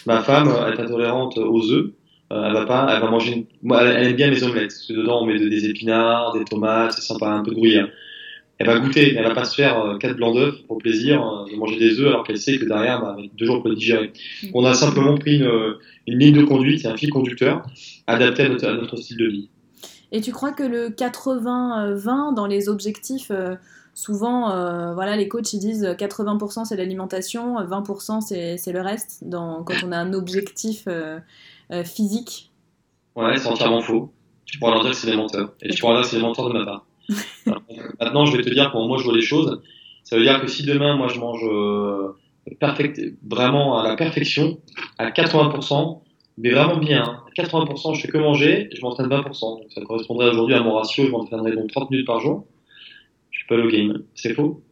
Ma 0.06 0.20
femme 0.20 0.52
elle 0.66 0.75
est 0.75 0.82
intolérante 0.82 1.38
aux 1.38 1.70
œufs. 1.70 1.90
Euh, 2.32 2.44
elle 2.44 2.54
va 2.54 2.66
pas, 2.66 2.88
elle 2.92 3.00
va 3.00 3.08
manger. 3.08 3.35
Une... 3.35 3.44
Moi, 3.62 3.82
elle 3.82 4.08
aime 4.08 4.16
bien 4.16 4.30
mes 4.30 4.42
omelettes. 4.42 4.73
Parce 4.73 4.87
que 4.87 4.94
dedans, 4.94 5.23
on 5.23 5.26
met 5.26 5.38
des 5.38 5.66
épinards, 5.66 6.37
des 6.37 6.44
tomates, 6.44 6.92
c'est 6.92 7.02
sympa, 7.02 7.28
un 7.28 7.44
peu 7.44 7.50
de 7.50 7.56
gruyère 7.56 7.88
elle 8.58 8.66
va 8.66 8.78
goûter, 8.78 9.14
elle 9.14 9.25
va 9.25 9.35
pas 9.35 9.44
se 9.44 9.54
faire 9.54 9.78
euh, 9.80 9.99
quatre 9.99 10.16
blancs 10.16 10.35
d'œufs 10.35 10.54
pour 10.66 10.78
plaisir 10.78 11.23
euh, 11.23 11.50
de 11.50 11.56
manger 11.56 11.78
des 11.78 12.00
œufs 12.00 12.08
alors 12.08 12.25
qu'elle 12.25 12.38
sait 12.38 12.58
que 12.58 12.64
derrière, 12.64 13.00
bah, 13.00 13.14
avec 13.18 13.35
deux 13.37 13.44
jours 13.44 13.61
pour 13.61 13.68
les 13.68 13.76
digérer. 13.76 14.12
On 14.54 14.64
a 14.64 14.73
simplement 14.75 15.16
pris 15.16 15.37
une, 15.37 15.76
une 16.06 16.18
ligne 16.18 16.35
de 16.35 16.44
conduite, 16.44 16.87
un 16.87 16.96
fil 16.96 17.11
conducteur 17.11 17.66
adapté 18.06 18.44
à 18.44 18.49
notre, 18.49 18.66
à 18.66 18.73
notre, 18.73 18.96
style 18.96 19.18
de 19.18 19.26
vie. 19.26 19.49
Et 20.12 20.20
tu 20.20 20.32
crois 20.32 20.52
que 20.52 20.62
le 20.62 20.88
80-20 20.88 22.35
dans 22.35 22.46
les 22.46 22.68
objectifs, 22.68 23.30
souvent, 23.96 24.50
euh, 24.50 24.92
voilà, 24.94 25.16
les 25.16 25.26
coachs 25.26 25.52
ils 25.54 25.58
disent 25.58 25.84
80% 25.84 26.66
c'est 26.66 26.76
l'alimentation, 26.76 27.56
20% 27.60 28.20
c'est 28.20 28.72
le 28.72 28.80
reste 28.80 29.24
dans, 29.24 29.64
quand 29.64 29.74
on 29.84 29.90
a 29.90 29.96
un 29.96 30.12
objectif 30.12 30.84
euh, 30.86 31.18
physique 31.82 32.52
Ouais, 33.16 33.38
c'est 33.38 33.48
entièrement 33.48 33.80
faux. 33.80 34.12
Tu 34.44 34.58
pourras 34.58 34.72
leur 34.72 34.82
dire 34.82 34.90
que 34.90 34.96
c'est 34.96 35.10
des 35.10 35.16
menteurs. 35.16 35.54
Et 35.62 35.70
tu 35.70 35.80
pourras 35.80 35.94
leur 35.94 36.02
dire 36.02 36.10
que 36.10 36.14
c'est 36.14 36.20
des 36.20 36.22
menteurs 36.22 36.48
de 36.50 36.58
ma 36.58 36.64
part. 36.66 36.86
Maintenant, 37.98 38.26
je 38.26 38.36
vais 38.36 38.42
te 38.42 38.50
dire 38.50 38.68
comment 38.70 38.86
moi 38.86 38.98
je 38.98 39.04
vois 39.04 39.14
les 39.14 39.22
choses. 39.22 39.62
Ça 40.04 40.16
veut 40.16 40.22
dire 40.22 40.40
que 40.40 40.46
si 40.46 40.64
demain, 40.64 40.96
moi, 40.96 41.08
je 41.08 41.18
mange 41.18 41.42
euh, 41.44 42.14
perfect, 42.60 43.00
vraiment 43.26 43.78
à 43.78 43.88
la 43.88 43.96
perfection, 43.96 44.58
à 44.98 45.10
80%, 45.10 46.00
mais 46.38 46.50
vraiment 46.50 46.76
bien. 46.76 47.02
hein. 47.02 47.22
À 47.26 47.42
80%, 47.42 47.94
je 47.94 48.02
fais 48.02 48.08
que 48.08 48.18
manger, 48.18 48.68
je 48.74 48.82
m'entraîne 48.82 49.08
20%. 49.08 49.40
Donc 49.40 49.72
ça 49.74 49.80
correspondrait 49.80 50.28
aujourd'hui 50.28 50.54
à 50.54 50.60
mon 50.60 50.74
ratio, 50.74 51.06
je 51.06 51.10
m'entraînerais 51.10 51.56
donc 51.56 51.72
30 51.72 51.90
minutes 51.90 52.06
par 52.06 52.20
jour. 52.20 52.44
C'est 54.14 54.34
faux. 54.34 54.62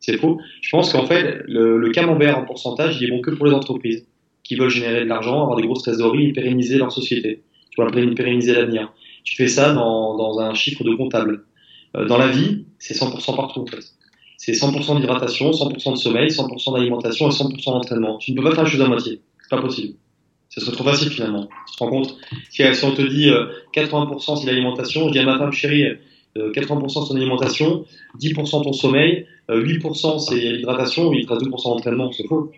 C'est 0.00 0.16
faux. 0.16 0.38
Je 0.60 0.70
pense 0.70 0.92
qu'en 0.92 1.06
fait, 1.06 1.42
le, 1.46 1.90
camembert 1.90 2.38
en 2.38 2.44
pourcentage, 2.44 2.98
il 3.00 3.08
est 3.08 3.10
bon 3.10 3.20
que 3.20 3.30
pour 3.30 3.46
les 3.46 3.52
entreprises 3.52 4.06
qui 4.44 4.54
veulent 4.54 4.70
générer 4.70 5.00
de 5.00 5.08
l'argent, 5.08 5.42
avoir 5.42 5.56
des 5.56 5.64
grosses 5.64 5.82
trésoreries 5.82 6.28
et 6.28 6.32
pérenniser 6.32 6.78
leur 6.78 6.92
société. 6.92 7.42
Tu 7.70 7.82
vois, 7.82 7.90
pérenniser 7.90 8.54
l'avenir. 8.54 8.92
Tu 9.24 9.36
fais 9.36 9.48
ça 9.48 9.72
dans, 9.74 10.16
dans 10.16 10.40
un 10.40 10.54
chiffre 10.54 10.84
de 10.84 10.94
comptable. 10.94 11.44
Euh, 11.96 12.06
dans 12.06 12.18
la 12.18 12.28
vie, 12.28 12.64
c'est 12.78 12.94
100% 12.94 13.36
partout 13.36 13.60
en 13.60 13.66
fait. 13.66 13.84
C'est 14.36 14.52
100% 14.52 14.96
d'hydratation, 14.96 15.50
100% 15.50 15.92
de 15.92 15.96
sommeil, 15.96 16.28
100% 16.28 16.74
d'alimentation 16.74 17.28
et 17.28 17.32
100% 17.32 17.64
d'entraînement. 17.72 18.18
Tu 18.18 18.32
ne 18.32 18.36
peux 18.36 18.44
pas 18.44 18.54
faire 18.54 18.64
les 18.64 18.70
choses 18.70 18.80
à 18.80 18.88
moitié. 18.88 19.20
C'est 19.42 19.50
pas 19.50 19.60
possible. 19.60 19.94
Ce 20.48 20.60
serait 20.60 20.72
trop 20.72 20.84
facile 20.84 21.10
finalement. 21.10 21.48
Tu 21.68 21.76
te 21.76 21.84
rends 21.84 21.90
compte? 21.90 22.16
Si, 22.50 22.62
on 22.84 22.92
te 22.92 23.02
dit 23.02 23.30
euh, 23.30 23.46
80% 23.74 24.40
c'est 24.40 24.46
l'alimentation, 24.46 25.08
je 25.08 25.12
dis 25.12 25.18
à 25.18 25.24
ma 25.24 25.38
femme 25.38 25.52
chérie, 25.52 25.84
euh, 25.84 25.96
80% 26.36 26.88
c'est 26.88 27.08
ton 27.08 27.16
alimentation, 27.16 27.84
10% 28.20 28.62
ton 28.64 28.72
sommeil, 28.72 29.26
euh, 29.50 29.62
8% 29.62 30.18
c'est 30.18 30.36
l'hydratation, 30.40 31.12
il 31.12 31.26
te 31.26 31.32
reste 31.32 31.44
2% 31.46 31.50
d'entraînement, 31.74 32.12
c'est 32.12 32.26
faux. 32.26 32.52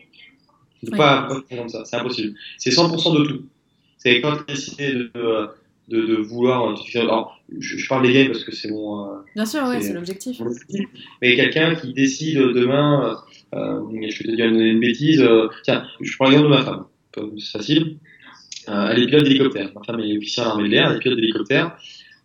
Ouais. 0.83 0.97
pas, 0.97 1.29
comme 1.51 1.69
ça, 1.69 1.85
c'est 1.85 1.97
impossible. 1.97 2.35
C'est 2.59 2.71
100% 2.71 3.19
de 3.19 3.25
tout. 3.27 3.43
C'est 3.99 4.21
quand 4.23 4.35
tu 4.37 4.45
décidé 4.55 4.95
de, 4.95 5.11
de, 5.89 6.07
de 6.07 6.15
vouloir. 6.17 6.75
Alors, 6.95 7.39
je, 7.59 7.77
je 7.77 7.87
parle 7.89 8.07
des 8.07 8.13
games 8.15 8.29
parce 8.29 8.45
que 8.45 8.53
c'est 8.55 8.71
mon. 8.71 9.05
euh, 9.05 9.17
Bien 9.35 9.45
sûr, 9.45 9.63
ouais, 9.65 9.81
C'est- 9.81 9.89
c'est 9.89 9.93
l'objectif. 9.93 10.41
mais 11.21 11.37
quelqu'un 11.37 11.75
qui 11.75 11.93
décide 11.93 12.39
demain, 12.39 13.15
euh, 13.55 13.81
je 14.09 14.23
vais 14.23 14.31
te 14.31 14.37
dire 14.37 14.47
une, 14.47 14.59
une 14.61 14.81
bêtise, 14.81 15.21
euh, 15.21 15.49
tiens, 15.65 15.85
je 16.01 16.15
prends 16.17 16.31
l'exemple 16.31 16.49
de 16.51 16.55
ma 16.55 16.63
femme, 16.63 16.85
c'est 17.39 17.59
facile, 17.59 17.99
euh, 18.71 18.89
elle 18.91 19.03
est 19.03 19.07
pilote 19.07 19.25
d'hélicoptère, 19.25 19.71
ma 19.75 19.83
femme 19.85 20.01
est 20.01 20.17
officière 20.17 20.47
à 20.47 20.49
l'armée 20.51 20.65
de 20.69 20.73
l'air, 20.75 20.91
elle 20.91 20.97
est 20.97 21.01
pilote 21.01 21.19
d'hélicoptère, 21.19 21.77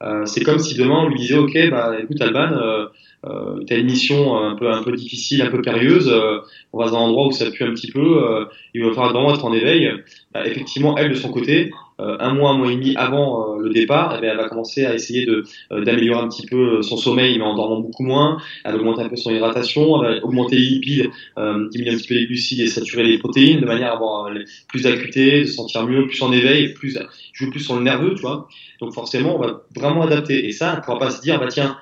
euh, 0.06 0.26
c'est 0.26 0.42
comme 0.44 0.60
si 0.60 0.76
demain 0.76 1.04
on 1.04 1.10
lui 1.10 1.18
disait, 1.18 1.38
ok, 1.38 1.58
bah 1.72 1.94
écoute 2.02 2.22
Alban, 2.22 2.52
euh, 2.54 2.86
euh, 3.26 3.64
t'as 3.68 3.78
une 3.78 3.86
mission 3.86 4.38
un 4.38 4.56
peu, 4.56 4.72
un 4.72 4.84
peu 4.84 4.92
difficile, 4.92 5.42
un 5.42 5.50
peu 5.50 5.62
périlleuse, 5.62 6.10
euh, 6.10 6.40
on 6.74 6.80
va 6.80 6.90
dans 6.90 6.98
un 6.98 7.02
endroit 7.02 7.28
où 7.28 7.32
ça 7.32 7.50
pue 7.50 7.64
un 7.64 7.74
petit 7.74 7.92
peu, 7.92 8.24
euh, 8.24 8.46
il 8.74 8.84
va 8.84 8.90
falloir 8.90 9.14
vraiment 9.14 9.34
être 9.34 9.46
en 9.46 9.54
éveil, 9.54 9.92
Bah, 10.34 10.46
effectivement, 10.46 10.98
elle 10.98 11.10
de 11.10 11.16
son 11.16 11.32
côté, 11.32 11.72
euh, 11.72 11.85
un 12.00 12.34
mois, 12.34 12.52
un 12.52 12.58
mois 12.58 12.72
et 12.72 12.76
demi 12.76 12.96
avant 12.96 13.56
euh, 13.56 13.62
le 13.62 13.74
départ, 13.74 14.16
eh 14.18 14.22
bien, 14.22 14.32
elle 14.32 14.38
va 14.38 14.50
commencer 14.50 14.86
à 14.86 14.94
essayer 14.94 15.26
de 15.26 15.44
euh, 15.72 15.84
d'améliorer 15.84 16.22
un 16.22 16.28
petit 16.28 16.46
peu 16.46 16.82
son 16.82 16.98
sommeil, 16.98 17.38
mais 17.38 17.44
en 17.44 17.56
dormant 17.56 17.80
beaucoup 17.80 18.04
moins. 18.04 18.38
Elle 18.64 18.74
va 18.74 18.78
augmenter 18.80 19.02
un 19.04 19.10
peu 19.10 19.16
son 19.16 19.32
hydratation, 19.32 20.04
elle 20.04 20.20
va 20.20 20.26
augmenter 20.26 20.58
les 20.58 20.66
lipides, 20.66 21.10
euh, 21.38 21.68
diminuer 21.70 21.94
un 21.94 21.98
petit 21.98 22.08
peu 22.08 22.16
les 22.16 22.26
glucides 22.26 22.60
et 22.60 22.68
saturer 22.68 23.04
les 23.04 23.18
protéines, 23.18 23.62
de 23.62 23.66
manière 23.66 23.92
à 23.92 23.96
avoir 23.96 24.28
euh, 24.28 24.44
plus 24.68 24.84
d'acuité, 24.84 25.42
de 25.42 25.46
se 25.46 25.54
sentir 25.54 25.86
mieux, 25.88 26.08
plus 26.08 26.22
en 26.22 26.32
éveil, 26.32 26.74
plus 26.74 26.98
jouer 27.34 27.50
plus 27.50 27.62
sur 27.62 27.76
le 27.76 27.84
nerveux, 27.84 28.16
tu 28.16 28.22
vois. 28.22 28.48
Donc 28.80 28.94
forcément, 28.94 29.36
on 29.38 29.40
va 29.40 29.62
vraiment 29.76 30.04
adapter. 30.04 30.48
Et 30.48 30.52
ça, 30.52 30.72
elle 30.72 30.80
ne 30.80 30.84
pourra 30.84 31.00
pas 31.00 31.12
se 31.12 31.22
dire, 31.22 31.40
bah 31.40 31.48
tiens, 31.50 31.78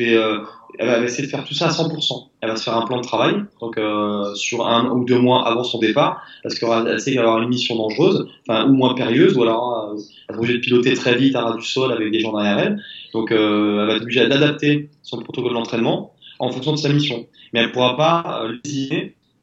euh, 0.00 0.40
elle 0.78 0.86
va 0.86 1.00
essayer 1.00 1.24
de 1.24 1.30
faire 1.30 1.44
tout 1.44 1.54
ça 1.54 1.66
à 1.66 1.70
100%. 1.70 2.28
Elle 2.40 2.50
va 2.50 2.56
se 2.56 2.64
faire 2.64 2.76
un 2.76 2.86
plan 2.86 2.98
de 2.98 3.02
travail, 3.02 3.34
donc 3.60 3.78
euh, 3.78 4.34
sur 4.34 4.66
un 4.66 4.90
ou 4.90 5.04
deux 5.04 5.18
mois 5.18 5.46
avant 5.46 5.64
son 5.64 5.78
départ, 5.78 6.22
parce 6.42 6.58
qu'elle 6.58 7.00
sait 7.00 7.12
qu'elle 7.12 7.22
va 7.22 7.28
avoir 7.28 7.42
une 7.42 7.48
mission 7.48 7.76
dangereuse, 7.76 8.28
enfin 8.46 8.66
ou 8.68 8.74
moins 8.74 8.94
périlleuse, 8.94 9.36
ou 9.36 9.42
alors 9.42 9.92
euh, 9.92 9.98
elle 10.28 10.36
va 10.36 10.40
obligée 10.40 10.58
de 10.58 10.62
piloter 10.62 10.94
très 10.94 11.16
vite 11.16 11.34
à 11.34 11.42
ras 11.42 11.56
du 11.56 11.64
sol 11.64 11.92
avec 11.92 12.10
des 12.12 12.20
gens 12.20 12.32
derrière 12.32 12.58
elle. 12.58 12.82
Donc 13.12 13.32
euh, 13.32 13.80
elle 13.82 13.86
va 13.88 13.94
être 13.94 14.02
obligée 14.02 14.28
d'adapter 14.28 14.90
son 15.02 15.18
protocole 15.18 15.54
d'entraînement 15.54 16.12
en 16.38 16.50
fonction 16.50 16.72
de 16.72 16.78
sa 16.78 16.90
mission. 16.90 17.26
Mais 17.52 17.60
elle 17.60 17.68
ne 17.68 17.72
pourra 17.72 17.96
pas 17.96 18.42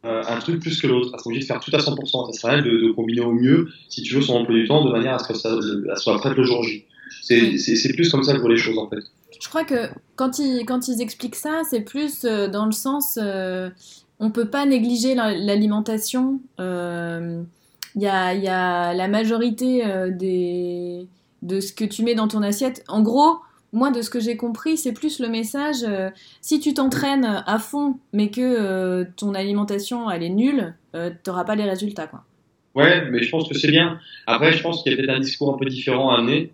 euh, 0.06 0.24
un 0.28 0.40
truc 0.40 0.62
plus 0.62 0.80
que 0.80 0.88
l'autre. 0.88 1.10
Elle 1.14 1.20
sera 1.20 1.28
obligée 1.28 1.42
de 1.42 1.48
faire 1.48 1.60
tout 1.60 1.72
à 1.74 1.80
100%. 1.80 2.32
Ça 2.32 2.40
sera 2.40 2.54
elle 2.54 2.64
de, 2.64 2.92
combiner 2.92 3.22
au 3.22 3.32
mieux, 3.32 3.70
si 3.90 4.04
tu 4.04 4.14
veux, 4.14 4.22
son 4.22 4.36
emploi 4.36 4.56
du 4.56 4.68
temps 4.68 4.86
de 4.86 4.92
manière 4.92 5.16
à 5.16 5.20
ce 5.20 5.28
que 5.28 5.34
ça 5.34 5.50
soit 5.96 6.18
prête 6.18 6.38
le 6.38 6.44
jour 6.44 6.64
J. 6.64 6.86
C'est 7.22 7.94
plus 7.94 8.10
comme 8.10 8.24
ça 8.24 8.34
que 8.34 8.40
vois 8.40 8.50
les 8.50 8.58
choses 8.58 8.78
en 8.78 8.90
fait. 8.90 9.00
Je 9.40 9.48
crois 9.50 9.64
que 9.66 9.90
quand 10.16 10.40
ils, 10.40 10.66
quand 10.66 10.88
ils 10.88 11.02
expliquent 11.02 11.36
ça, 11.36 11.62
c'est 11.70 11.82
plus 11.82 12.24
euh, 12.26 12.48
dans 12.48 12.66
le 12.66 12.72
sens 12.72 13.20
euh, 13.22 13.70
on 14.20 14.32
peut 14.32 14.50
pas 14.50 14.66
négliger 14.66 15.14
la- 15.16 15.36
l'alimentation. 15.36 16.40
Euh, 16.60 17.42
Il 17.98 18.02
y, 18.02 18.08
a, 18.08 18.34
y 18.34 18.48
a 18.50 18.94
la 18.94 19.08
majorité 19.08 19.86
euh, 19.86 20.10
des, 20.12 21.08
de 21.42 21.60
ce 21.62 21.72
que 21.74 21.86
tu 21.86 22.04
mets 22.04 22.16
dans 22.16 22.28
ton 22.28 22.42
assiette. 22.44 22.84
En 22.90 23.02
gros, 23.02 23.38
moi, 23.74 23.92
de 23.92 24.02
ce 24.02 24.10
que 24.10 24.20
j'ai 24.22 24.36
compris, 24.38 24.78
c'est 24.78 24.92
plus 24.94 25.20
le 25.20 25.28
message 25.30 25.84
euh, 25.84 26.10
si 26.42 26.60
tu 26.60 26.74
t'entraînes 26.74 27.44
à 27.46 27.60
fond, 27.60 27.98
mais 28.14 28.30
que 28.32 28.42
euh, 28.42 29.06
ton 29.18 29.34
alimentation 29.34 30.10
elle 30.12 30.24
est 30.24 30.30
nulle, 30.30 30.76
euh, 30.96 31.10
t'auras 31.24 31.44
pas 31.46 31.56
les 31.56 31.64
résultats. 31.70 32.08
Quoi. 32.08 32.24
Ouais, 32.74 33.10
mais 33.12 33.22
je 33.24 33.30
pense 33.30 33.48
que 33.50 33.58
c'est 33.58 33.72
bien. 33.72 34.00
Après, 34.28 34.52
je 34.54 34.62
pense 34.62 34.82
qu'il 34.84 34.92
y 34.92 34.96
a 34.96 34.98
peut-être 34.98 35.16
un 35.16 35.20
discours 35.22 35.54
un 35.54 35.58
peu 35.58 35.66
différent 35.66 36.10
à 36.12 36.20
amener. 36.20 36.52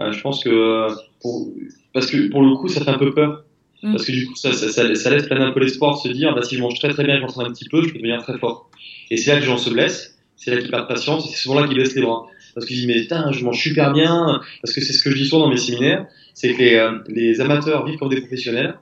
Euh, 0.00 0.12
je 0.12 0.20
pense 0.20 0.42
que 0.42 0.88
pour, 1.20 1.48
parce 1.92 2.06
que 2.06 2.28
pour 2.30 2.42
le 2.42 2.54
coup, 2.56 2.68
ça 2.68 2.82
fait 2.82 2.90
un 2.90 2.98
peu 2.98 3.12
peur. 3.12 3.44
Mm. 3.82 3.92
Parce 3.92 4.06
que 4.06 4.12
du 4.12 4.26
coup, 4.26 4.34
ça, 4.34 4.52
ça, 4.52 4.68
ça, 4.70 4.94
ça 4.94 5.10
laisse 5.10 5.26
planer 5.26 5.44
un 5.44 5.52
peu 5.52 5.60
l'espoir 5.60 5.96
de 5.96 6.08
se 6.08 6.12
dire, 6.12 6.34
bah, 6.34 6.42
si 6.42 6.56
je 6.56 6.60
mange 6.60 6.78
très 6.78 6.88
très 6.90 7.04
bien, 7.04 7.16
je 7.16 7.22
m'entraîne 7.22 7.46
un 7.46 7.52
petit 7.52 7.68
peu, 7.68 7.82
je 7.82 7.88
peux 7.92 7.98
devenir 7.98 8.22
très 8.22 8.38
fort. 8.38 8.70
Et 9.10 9.16
c'est 9.16 9.30
là 9.30 9.36
que 9.36 9.42
les 9.42 9.46
gens 9.46 9.58
se 9.58 9.70
blessent, 9.70 10.18
c'est 10.36 10.50
là 10.50 10.60
qu'ils 10.60 10.70
perdent 10.70 10.88
patience, 10.88 11.26
et 11.26 11.28
c'est 11.28 11.42
souvent 11.42 11.60
là 11.60 11.66
qu'ils 11.66 11.76
baissent 11.76 11.94
les 11.94 12.02
bras. 12.02 12.26
Parce 12.54 12.66
qu'ils 12.66 12.76
disent, 12.76 12.86
mais 12.86 13.00
putain, 13.00 13.30
je 13.32 13.44
mange 13.44 13.60
super 13.60 13.92
bien, 13.92 14.40
parce 14.62 14.74
que 14.74 14.80
c'est 14.80 14.92
ce 14.92 15.02
que 15.02 15.10
je 15.10 15.16
dis 15.16 15.26
souvent 15.26 15.44
dans 15.44 15.50
mes 15.50 15.56
séminaires, 15.56 16.06
c'est 16.34 16.54
que 16.54 16.58
les, 16.58 16.74
euh, 16.74 16.98
les 17.08 17.40
amateurs 17.40 17.84
vivent 17.86 17.98
comme 17.98 18.08
des 18.08 18.20
professionnels, 18.20 18.78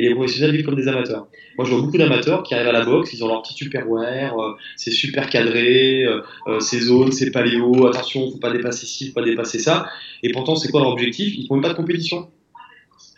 et 0.00 0.08
les 0.08 0.14
professionnels 0.14 0.56
vivent 0.56 0.64
comme 0.64 0.76
des 0.76 0.88
amateurs. 0.88 1.26
Moi, 1.58 1.66
je 1.66 1.74
vois 1.74 1.82
beaucoup 1.82 1.98
d'amateurs 1.98 2.42
qui 2.42 2.54
arrivent 2.54 2.68
à 2.68 2.72
la 2.72 2.84
boxe, 2.84 3.12
ils 3.12 3.22
ont 3.22 3.28
leur 3.28 3.42
petit 3.42 3.52
superwear, 3.52 4.38
euh, 4.40 4.52
c'est 4.76 4.90
super 4.90 5.28
cadré, 5.28 6.04
euh, 6.04 6.22
euh, 6.46 6.58
c'est 6.60 6.80
zone, 6.80 7.12
c'est 7.12 7.30
paléo, 7.30 7.86
attention, 7.86 8.30
faut 8.30 8.38
pas 8.38 8.50
dépasser 8.50 8.86
ci, 8.86 9.08
faut 9.08 9.20
pas 9.20 9.26
dépasser 9.26 9.58
ça. 9.58 9.86
Et 10.22 10.32
pourtant, 10.32 10.56
c'est 10.56 10.70
quoi 10.70 10.80
leur 10.80 10.90
objectif? 10.90 11.34
Ils 11.36 11.46
font 11.46 11.56
même 11.56 11.62
pas 11.62 11.68
de 11.68 11.74
compétition. 11.74 12.28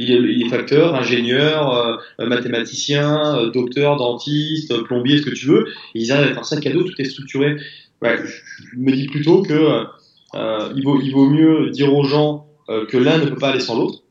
Il 0.01 0.11
est, 0.11 0.17
il 0.17 0.45
est 0.45 0.49
facteur, 0.49 0.97
ingénieur, 0.97 2.01
euh, 2.19 2.27
mathématicien, 2.27 3.39
euh, 3.39 3.51
docteur, 3.51 3.97
dentiste, 3.97 4.83
plombier, 4.83 5.19
ce 5.19 5.23
que 5.23 5.35
tu 5.35 5.47
veux. 5.47 5.69
Ils 5.95 6.11
arrivent 6.11 6.33
à 6.33 6.35
faire 6.35 6.45
ça 6.45 6.61
cadeau, 6.61 6.83
tout 6.83 7.01
est 7.01 7.05
structuré. 7.05 7.57
Je, 8.03 8.77
me 8.77 8.91
dis 8.91 9.07
plutôt 9.07 9.43
que 9.43 9.85
il, 10.35 10.83
vaut, 10.83 11.29
mieux 11.29 11.71
dire 11.71 11.95
aux 11.95 12.03
gens 12.03 12.49
que 12.67 12.97
l'un 12.97 13.19
ne 13.19 13.27
peut 13.27 13.37
pas 13.37 13.51
aller 13.51 13.61
sans 13.61 13.77
l'autre, 13.77 14.02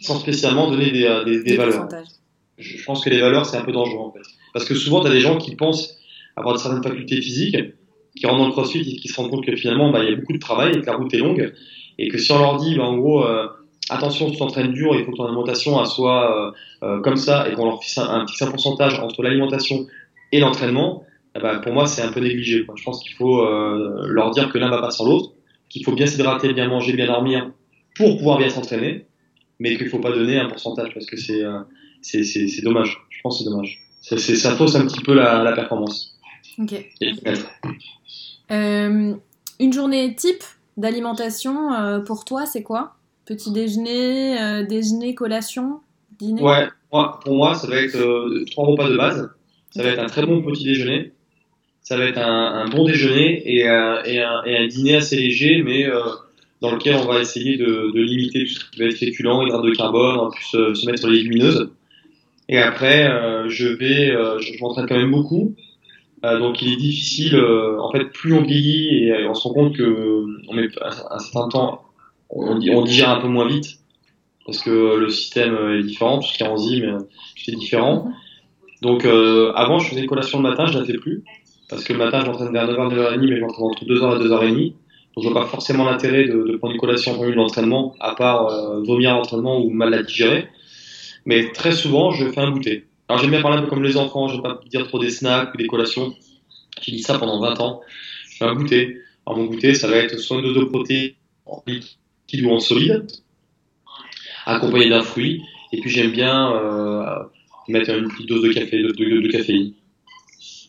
sans 0.00 0.18
spécialement 0.18 0.70
donner 0.70 0.90
des, 0.90 1.04
euh, 1.04 1.24
des, 1.24 1.42
des 1.42 1.50
Les 1.50 1.56
valeurs 1.56 1.88
je 2.58 2.76
je 2.78 2.84
pense 2.84 3.04
que 3.04 3.10
les 3.10 3.20
valeurs, 3.20 3.46
c'est 3.46 3.56
un 3.56 3.64
peu 3.64 3.72
dangereux 3.72 3.98
en 3.98 4.12
fait. 4.12 4.22
Parce 4.52 4.64
que 4.64 4.74
souvent, 4.74 5.00
tu 5.00 5.08
as 5.08 5.10
des 5.10 5.20
gens 5.20 5.38
qui 5.38 5.56
pensent 5.56 5.98
avoir 6.36 6.58
certaines 6.58 6.82
facultés 6.82 7.20
physiques, 7.20 7.56
qui 8.16 8.26
rentrent 8.26 8.38
dans 8.38 8.46
le 8.46 8.52
crossfit 8.52 8.80
et 8.80 8.96
qui 8.96 9.08
se 9.08 9.16
rendent 9.16 9.30
compte 9.30 9.44
que 9.44 9.56
finalement, 9.56 9.90
bah, 9.90 10.04
il 10.04 10.10
y 10.10 10.12
a 10.12 10.16
beaucoup 10.16 10.32
de 10.32 10.38
travail 10.38 10.76
et 10.76 10.80
que 10.80 10.86
la 10.86 10.94
route 10.94 11.12
est 11.12 11.18
longue. 11.18 11.52
Et 11.98 12.08
que 12.08 12.18
si 12.18 12.30
on 12.30 12.38
leur 12.38 12.56
dit, 12.58 12.76
bah, 12.76 12.84
en 12.84 12.96
gros, 12.96 13.24
euh, 13.24 13.48
attention, 13.90 14.30
tu 14.30 14.36
t'entraînes 14.36 14.72
dur, 14.72 14.94
il 14.94 15.04
faut 15.04 15.10
que 15.10 15.16
ton 15.16 15.26
alimentation 15.26 15.80
elle 15.80 15.86
soit 15.86 16.54
euh, 16.82 16.86
euh, 16.86 17.00
comme 17.00 17.16
ça, 17.16 17.48
et 17.48 17.54
qu'on 17.54 17.64
leur 17.64 17.82
fixe 17.82 17.98
un, 17.98 18.08
un, 18.08 18.26
fixe 18.26 18.42
un 18.42 18.50
pourcentage 18.50 19.00
entre 19.00 19.22
l'alimentation 19.22 19.86
et 20.32 20.40
l'entraînement, 20.40 21.04
eh 21.36 21.40
ben, 21.40 21.58
pour 21.58 21.72
moi, 21.72 21.86
c'est 21.86 22.02
un 22.02 22.12
peu 22.12 22.20
négligé. 22.20 22.64
Quoi. 22.64 22.74
Je 22.78 22.84
pense 22.84 23.02
qu'il 23.02 23.12
faut 23.12 23.40
euh, 23.40 24.06
leur 24.08 24.30
dire 24.30 24.50
que 24.52 24.58
l'un 24.58 24.70
va 24.70 24.80
pas 24.80 24.90
sans 24.90 25.04
l'autre, 25.04 25.32
qu'il 25.68 25.84
faut 25.84 25.92
bien 25.92 26.06
s'hydrater, 26.06 26.52
bien 26.52 26.68
manger, 26.68 26.92
bien 26.92 27.06
dormir 27.06 27.50
pour 27.96 28.16
pouvoir 28.16 28.38
bien 28.38 28.48
s'entraîner, 28.48 29.06
mais 29.58 29.76
qu'il 29.76 29.88
faut 29.88 29.98
pas 30.00 30.12
donner 30.12 30.38
un 30.38 30.48
pourcentage 30.48 30.92
parce 30.94 31.06
que 31.06 31.16
c'est 31.16 31.42
euh, 31.44 31.60
c'est 32.02 32.24
c'est- 32.24 32.62
dommage. 32.62 32.98
Je 33.10 33.18
pense 33.22 33.38
que 33.38 33.44
c'est 33.44 33.50
dommage. 33.50 33.80
Ça, 34.02 34.18
ça 34.18 34.54
fausse 34.56 34.74
un 34.76 34.86
petit 34.86 35.00
peu 35.00 35.14
la, 35.14 35.42
la 35.42 35.52
performance. 35.52 36.16
Ok. 36.58 36.74
Euh, 38.50 39.14
une 39.60 39.72
journée 39.72 40.14
type 40.14 40.42
d'alimentation 40.76 41.72
euh, 41.72 42.00
pour 42.00 42.24
toi, 42.24 42.44
c'est 42.46 42.62
quoi? 42.62 42.96
Petit 43.24 43.50
déjeuner, 43.52 44.38
euh, 44.40 44.62
déjeuner, 44.66 45.14
collation, 45.14 45.80
dîner? 46.18 46.42
Ouais, 46.42 46.68
moi, 46.92 47.18
pour 47.24 47.34
moi, 47.36 47.54
ça 47.54 47.66
va 47.66 47.76
être 47.76 48.44
trois 48.50 48.66
repas 48.66 48.90
de 48.90 48.96
base. 48.96 49.30
Ça 49.70 49.82
va 49.82 49.88
être 49.90 50.00
un 50.02 50.06
très 50.06 50.26
bon 50.26 50.42
petit 50.42 50.64
déjeuner. 50.64 51.12
Ça 51.82 51.96
va 51.96 52.04
être 52.04 52.18
un, 52.18 52.24
un 52.64 52.68
bon 52.68 52.84
déjeuner 52.84 53.42
et, 53.50 53.66
un- 53.68 54.02
et, 54.04 54.20
un, 54.20 54.42
et 54.44 54.56
un 54.58 54.66
dîner 54.68 54.96
assez 54.96 55.16
léger, 55.16 55.62
mais 55.62 55.86
dans 56.64 56.70
lequel 56.70 56.96
on 56.96 57.04
va 57.04 57.20
essayer 57.20 57.58
de, 57.58 57.92
limiter 57.94 58.44
tout 58.44 58.54
ce 58.54 58.70
qui 58.70 58.78
va 58.78 58.86
être 58.86 58.96
féculent, 58.96 59.46
hydrates 59.46 59.62
de 59.62 59.70
carbone, 59.72 60.16
en 60.16 60.30
plus 60.30 60.54
euh, 60.54 60.74
se 60.74 60.86
mettre 60.86 61.00
sur 61.00 61.10
les 61.10 61.18
légumineuses. 61.18 61.70
Et 62.48 62.58
après, 62.58 63.06
euh, 63.06 63.50
je 63.50 63.68
vais, 63.68 64.10
euh, 64.10 64.38
je, 64.38 64.58
m'entraîne 64.60 64.86
quand 64.88 64.96
même 64.96 65.10
beaucoup. 65.10 65.54
Donc 66.22 66.62
il 66.62 66.72
est 66.72 66.76
difficile, 66.76 67.38
en 67.38 67.92
fait, 67.92 68.06
plus 68.06 68.32
on 68.32 68.40
vieillit 68.40 69.08
et 69.08 69.26
on 69.28 69.34
se 69.34 69.46
rend 69.46 69.52
compte 69.52 69.76
que 69.76 70.24
on 70.48 70.54
met 70.54 70.68
un, 70.80 71.18
certain 71.18 71.48
temps, 71.50 71.82
on, 72.30 72.58
on 72.66 72.82
digère 72.82 73.10
un 73.10 73.20
peu 73.20 73.28
moins 73.28 73.46
vite 73.46 73.78
parce 74.46 74.62
que 74.62 74.96
le 74.96 75.10
système 75.10 75.54
est 75.78 75.82
différent, 75.82 76.20
tout 76.20 76.28
ce 76.28 76.38
qui 76.38 76.42
est 76.42 76.46
enzyme, 76.46 76.96
tout 77.36 77.50
est 77.50 77.56
différent. 77.56 78.10
Donc 78.80 79.04
avant, 79.04 79.80
je 79.80 79.90
faisais 79.90 80.00
une 80.00 80.06
collation 80.06 80.38
le 80.40 80.48
matin, 80.48 80.64
je 80.64 80.78
la 80.78 80.86
fais 80.86 80.96
plus 80.96 81.24
parce 81.68 81.84
que 81.84 81.92
le 81.92 81.98
matin, 81.98 82.20
je 82.20 82.26
m'entraîne 82.30 82.52
vers 82.52 82.68
9h, 82.68 82.94
9h30, 82.94 83.28
mais 83.28 83.36
je 83.36 83.40
m'entraîne 83.42 83.66
entre 83.66 83.84
2h 83.84 84.16
et 84.16 84.28
2h30. 84.28 84.74
Donc 85.16 85.24
je 85.24 85.28
vois 85.28 85.42
pas 85.42 85.46
forcément 85.46 85.84
l'intérêt 85.84 86.24
de, 86.24 86.42
de 86.52 86.56
prendre 86.56 86.74
une 86.74 86.80
collation 86.80 87.20
en 87.20 87.24
l'entraînement, 87.24 87.94
à 88.00 88.14
part 88.14 88.48
euh, 88.48 88.82
vomir 88.82 89.12
à 89.12 89.14
l'entraînement 89.14 89.60
ou 89.60 89.70
mal 89.70 89.90
la 89.90 90.02
digérer. 90.02 90.48
Mais 91.24 91.52
très 91.52 91.72
souvent, 91.72 92.10
je 92.10 92.28
fais 92.28 92.40
un 92.40 92.50
goûter. 92.50 92.86
Alors 93.08 93.20
j'aime 93.20 93.30
bien 93.30 93.42
parler 93.42 93.58
un 93.58 93.62
peu 93.62 93.68
comme 93.68 93.82
les 93.82 93.96
enfants, 93.96 94.28
j'aime 94.28 94.42
pas 94.42 94.60
dire 94.66 94.86
trop 94.88 94.98
des 94.98 95.10
snacks 95.10 95.54
ou 95.54 95.56
des 95.56 95.66
collations. 95.66 96.14
J'ai 96.80 96.92
dit 96.92 97.02
ça 97.02 97.18
pendant 97.18 97.40
20 97.40 97.60
ans. 97.60 97.80
Je 98.30 98.38
fais 98.38 98.44
un 98.44 98.54
goûter. 98.54 98.98
Alors 99.26 99.38
mon 99.38 99.46
goûter, 99.46 99.74
ça 99.74 99.88
va 99.88 99.96
être 99.96 100.18
soit 100.18 100.38
une 100.38 100.44
dose 100.44 100.56
de 100.56 100.64
protéines 100.64 101.12
en 101.46 101.62
liquide 101.66 102.44
ou 102.44 102.50
en 102.50 102.60
solide, 102.60 103.06
accompagné 104.46 104.88
d'un 104.88 105.02
fruit. 105.02 105.42
Et 105.72 105.80
puis 105.80 105.90
j'aime 105.90 106.12
bien 106.12 106.52
euh, 106.52 107.22
mettre 107.68 107.90
une 107.90 108.08
petite 108.08 108.28
dose 108.28 108.42
de 108.42 108.52
café, 108.52 108.82
de, 108.82 108.88
de, 108.88 109.20
de 109.20 109.28
caféine. 109.28 109.72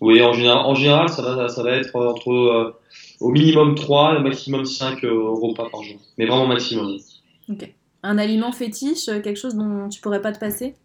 Oui, 0.01 0.21
en 0.21 0.33
général, 0.33 0.65
en 0.65 0.75
général 0.75 1.09
ça, 1.09 1.21
va, 1.21 1.47
ça 1.47 1.63
va 1.63 1.71
être 1.71 1.95
entre 1.95 2.31
euh, 2.31 2.71
au 3.19 3.31
minimum 3.31 3.75
3 3.75 4.15
et 4.15 4.17
au 4.17 4.21
maximum 4.21 4.65
5 4.65 5.03
euh, 5.03 5.29
repas 5.29 5.69
par 5.69 5.83
jour. 5.83 5.97
Mais 6.17 6.25
vraiment 6.25 6.47
maximum. 6.47 6.97
Ok. 7.49 7.73
Un 8.03 8.17
aliment 8.17 8.51
fétiche, 8.51 9.07
euh, 9.09 9.19
quelque 9.21 9.39
chose 9.39 9.55
dont 9.55 9.89
tu 9.89 10.01
pourrais 10.01 10.21
pas 10.21 10.31
te 10.31 10.39
passer? 10.39 10.75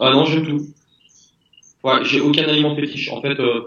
Ah 0.00 0.10
non, 0.10 0.24
j'aime 0.24 0.46
tout. 0.46 0.66
Ouais, 1.84 2.04
j'ai 2.04 2.20
aucun 2.20 2.44
aliment 2.44 2.74
fétiche. 2.76 3.10
En 3.10 3.20
fait, 3.20 3.38
euh, 3.40 3.62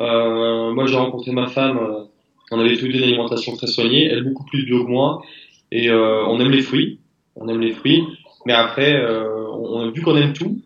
euh, 0.00 0.72
moi 0.72 0.86
j'ai 0.86 0.96
rencontré 0.96 1.32
ma 1.32 1.46
femme, 1.46 1.78
euh, 1.78 2.04
on 2.50 2.58
avait 2.58 2.76
tous 2.76 2.86
deux 2.86 2.98
une 2.98 3.04
alimentation 3.04 3.56
très 3.56 3.66
soignée, 3.66 4.06
elle 4.06 4.24
beaucoup 4.24 4.44
plus 4.44 4.64
bio 4.64 4.84
que 4.84 4.90
moi, 4.90 5.22
et 5.70 5.90
on 5.90 6.38
aime 6.38 6.50
les 6.50 6.60
fruits, 6.60 6.98
on 7.34 7.48
aime 7.48 7.60
les 7.60 7.72
fruits, 7.72 8.04
mais 8.44 8.52
après, 8.52 8.94
on, 9.06 9.90
vu 9.90 10.02
qu'on 10.02 10.16
aime 10.16 10.34
tout, 10.34 10.60